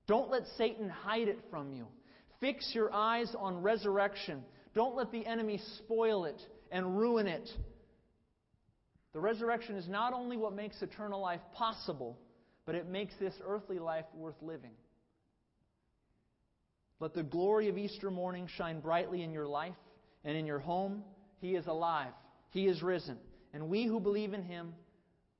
Don't 0.08 0.30
let 0.30 0.44
Satan 0.58 0.90
hide 0.90 1.28
it 1.28 1.40
from 1.50 1.72
you. 1.72 1.88
Fix 2.40 2.72
your 2.74 2.94
eyes 2.94 3.34
on 3.38 3.62
resurrection. 3.62 4.44
Don't 4.74 4.96
let 4.96 5.12
the 5.12 5.26
enemy 5.26 5.60
spoil 5.78 6.26
it 6.26 6.42
and 6.72 6.98
ruin 6.98 7.28
it. 7.28 7.48
The 9.14 9.20
resurrection 9.20 9.76
is 9.76 9.88
not 9.88 10.14
only 10.14 10.38
what 10.38 10.54
makes 10.54 10.82
eternal 10.82 11.20
life 11.20 11.42
possible, 11.54 12.18
but 12.66 12.76
it 12.76 12.88
makes 12.88 13.14
this 13.20 13.34
earthly 13.46 13.80
life 13.80 14.06
worth 14.14 14.40
living. 14.42 14.74
Let 17.00 17.14
the 17.14 17.24
glory 17.24 17.70
of 17.70 17.78
Easter 17.78 18.12
morning 18.12 18.48
shine 18.56 18.80
brightly 18.80 19.24
in 19.24 19.32
your 19.32 19.48
life 19.48 19.76
and 20.24 20.36
in 20.36 20.46
your 20.46 20.60
home 20.60 21.04
he 21.40 21.56
is 21.56 21.68
alive. 21.68 22.14
He 22.52 22.68
is 22.68 22.82
risen. 22.84 23.18
And 23.54 23.70
we 23.70 23.86
who 23.86 24.00
believe 24.00 24.34
in 24.34 24.44
him 24.44 24.74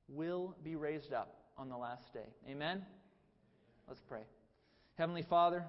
will 0.08 0.56
be 0.64 0.76
raised 0.76 1.12
up 1.12 1.36
on 1.56 1.68
the 1.68 1.76
last 1.76 2.12
day. 2.12 2.26
Amen? 2.48 2.82
Let's 3.86 4.00
pray. 4.08 4.22
Heavenly 4.96 5.24
Father, 5.28 5.64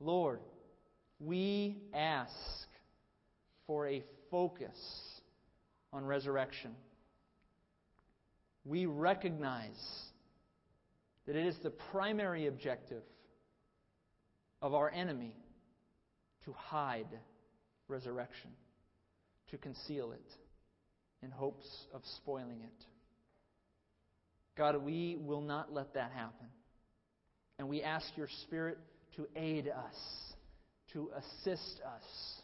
Lord, 0.00 0.40
we 1.20 1.78
ask 1.94 2.32
for 3.66 3.88
a 3.88 4.02
focus 4.30 4.76
on 5.92 6.04
resurrection. 6.04 6.74
We 8.64 8.86
recognize 8.86 9.80
that 11.26 11.36
it 11.36 11.46
is 11.46 11.56
the 11.62 11.70
primary 11.70 12.46
objective 12.46 13.02
of 14.60 14.74
our 14.74 14.90
enemy 14.90 15.36
to 16.44 16.52
hide 16.52 17.06
resurrection 17.88 18.50
to 19.52 19.58
conceal 19.58 20.12
it 20.12 20.34
in 21.22 21.30
hopes 21.30 21.68
of 21.94 22.02
spoiling 22.16 22.62
it. 22.62 22.86
God, 24.56 24.82
we 24.82 25.16
will 25.20 25.42
not 25.42 25.72
let 25.72 25.94
that 25.94 26.10
happen. 26.10 26.46
And 27.58 27.68
we 27.68 27.82
ask 27.82 28.06
your 28.16 28.28
Spirit 28.42 28.78
to 29.16 29.28
aid 29.36 29.68
us, 29.68 30.34
to 30.94 31.10
assist 31.16 31.80
us, 31.84 32.40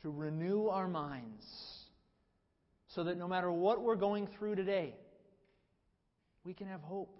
to 0.00 0.10
renew 0.10 0.66
our 0.66 0.88
minds, 0.88 1.44
so 2.94 3.04
that 3.04 3.16
no 3.16 3.28
matter 3.28 3.52
what 3.52 3.82
we're 3.82 3.94
going 3.94 4.28
through 4.38 4.56
today, 4.56 4.94
we 6.42 6.54
can 6.54 6.66
have 6.66 6.80
hope. 6.80 7.14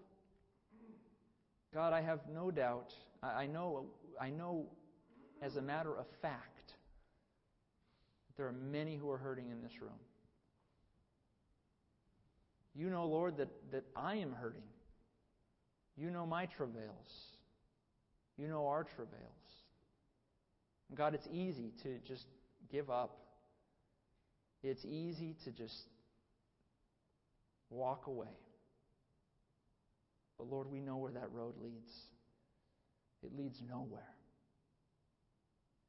God, 1.74 1.92
I 1.92 2.00
have 2.00 2.20
no 2.32 2.50
doubt, 2.50 2.92
I 3.22 3.46
know, 3.46 3.86
I 4.20 4.30
know 4.30 4.66
as 5.42 5.56
a 5.56 5.62
matter 5.62 5.96
of 5.96 6.06
fact 6.20 6.51
there 8.42 8.48
are 8.48 8.72
many 8.72 8.96
who 8.96 9.08
are 9.08 9.18
hurting 9.18 9.50
in 9.50 9.62
this 9.62 9.80
room. 9.80 10.00
You 12.74 12.90
know, 12.90 13.06
Lord, 13.06 13.36
that, 13.36 13.50
that 13.70 13.84
I 13.94 14.16
am 14.16 14.32
hurting. 14.32 14.64
You 15.96 16.10
know 16.10 16.26
my 16.26 16.46
travails. 16.46 17.36
You 18.36 18.48
know 18.48 18.66
our 18.66 18.82
travails. 18.82 19.20
And 20.88 20.98
God, 20.98 21.14
it's 21.14 21.28
easy 21.32 21.70
to 21.84 21.98
just 22.04 22.26
give 22.68 22.90
up. 22.90 23.16
It's 24.64 24.84
easy 24.84 25.36
to 25.44 25.52
just 25.52 25.86
walk 27.70 28.08
away. 28.08 28.34
But 30.36 30.50
Lord, 30.50 30.66
we 30.68 30.80
know 30.80 30.96
where 30.96 31.12
that 31.12 31.30
road 31.30 31.54
leads. 31.62 31.92
It 33.22 33.38
leads 33.38 33.62
nowhere. 33.70 34.16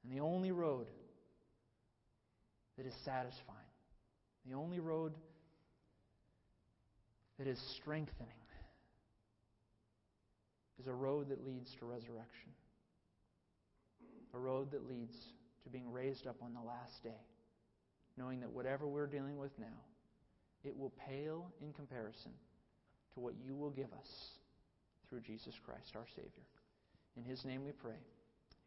And 0.04 0.16
the 0.16 0.22
only 0.22 0.52
road 0.52 0.86
that 2.78 2.86
is 2.86 2.94
satisfying 3.06 3.60
The 4.48 4.56
only 4.56 4.80
road 4.80 5.14
that 7.38 7.48
is 7.48 7.60
strengthening 7.78 8.44
is 10.80 10.88
a 10.88 10.94
road 10.94 11.30
that 11.30 11.46
leads 11.46 11.74
to 11.80 11.86
resurrection, 11.86 12.52
a 14.34 14.38
road 14.38 14.72
that 14.72 14.88
leads 14.88 15.16
to 15.64 15.70
being 15.70 15.92
raised 15.92 16.28
up 16.28 16.36
on 16.42 16.54
the 16.54 16.62
last 16.62 17.04
day, 17.04 17.22
knowing 18.18 18.40
that 18.42 18.52
whatever 18.52 18.88
we're 18.88 19.08
dealing 19.08 19.38
with 19.38 19.52
now, 19.60 19.80
it 20.64 20.78
will 20.78 20.92
pale 21.08 21.52
in 21.62 21.74
comparison 21.74 22.32
to 23.14 23.20
what 23.20 23.34
you 23.46 23.56
will 23.56 23.70
give 23.70 23.92
us 23.94 24.10
through 25.10 25.22
Jesus 25.22 25.54
Christ, 25.66 25.94
our 25.96 26.08
Savior. 26.16 26.48
In 27.16 27.24
His 27.24 27.46
name 27.46 27.64
we 27.64 27.72
pray. 27.72 28.00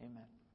Amen. 0.01 0.46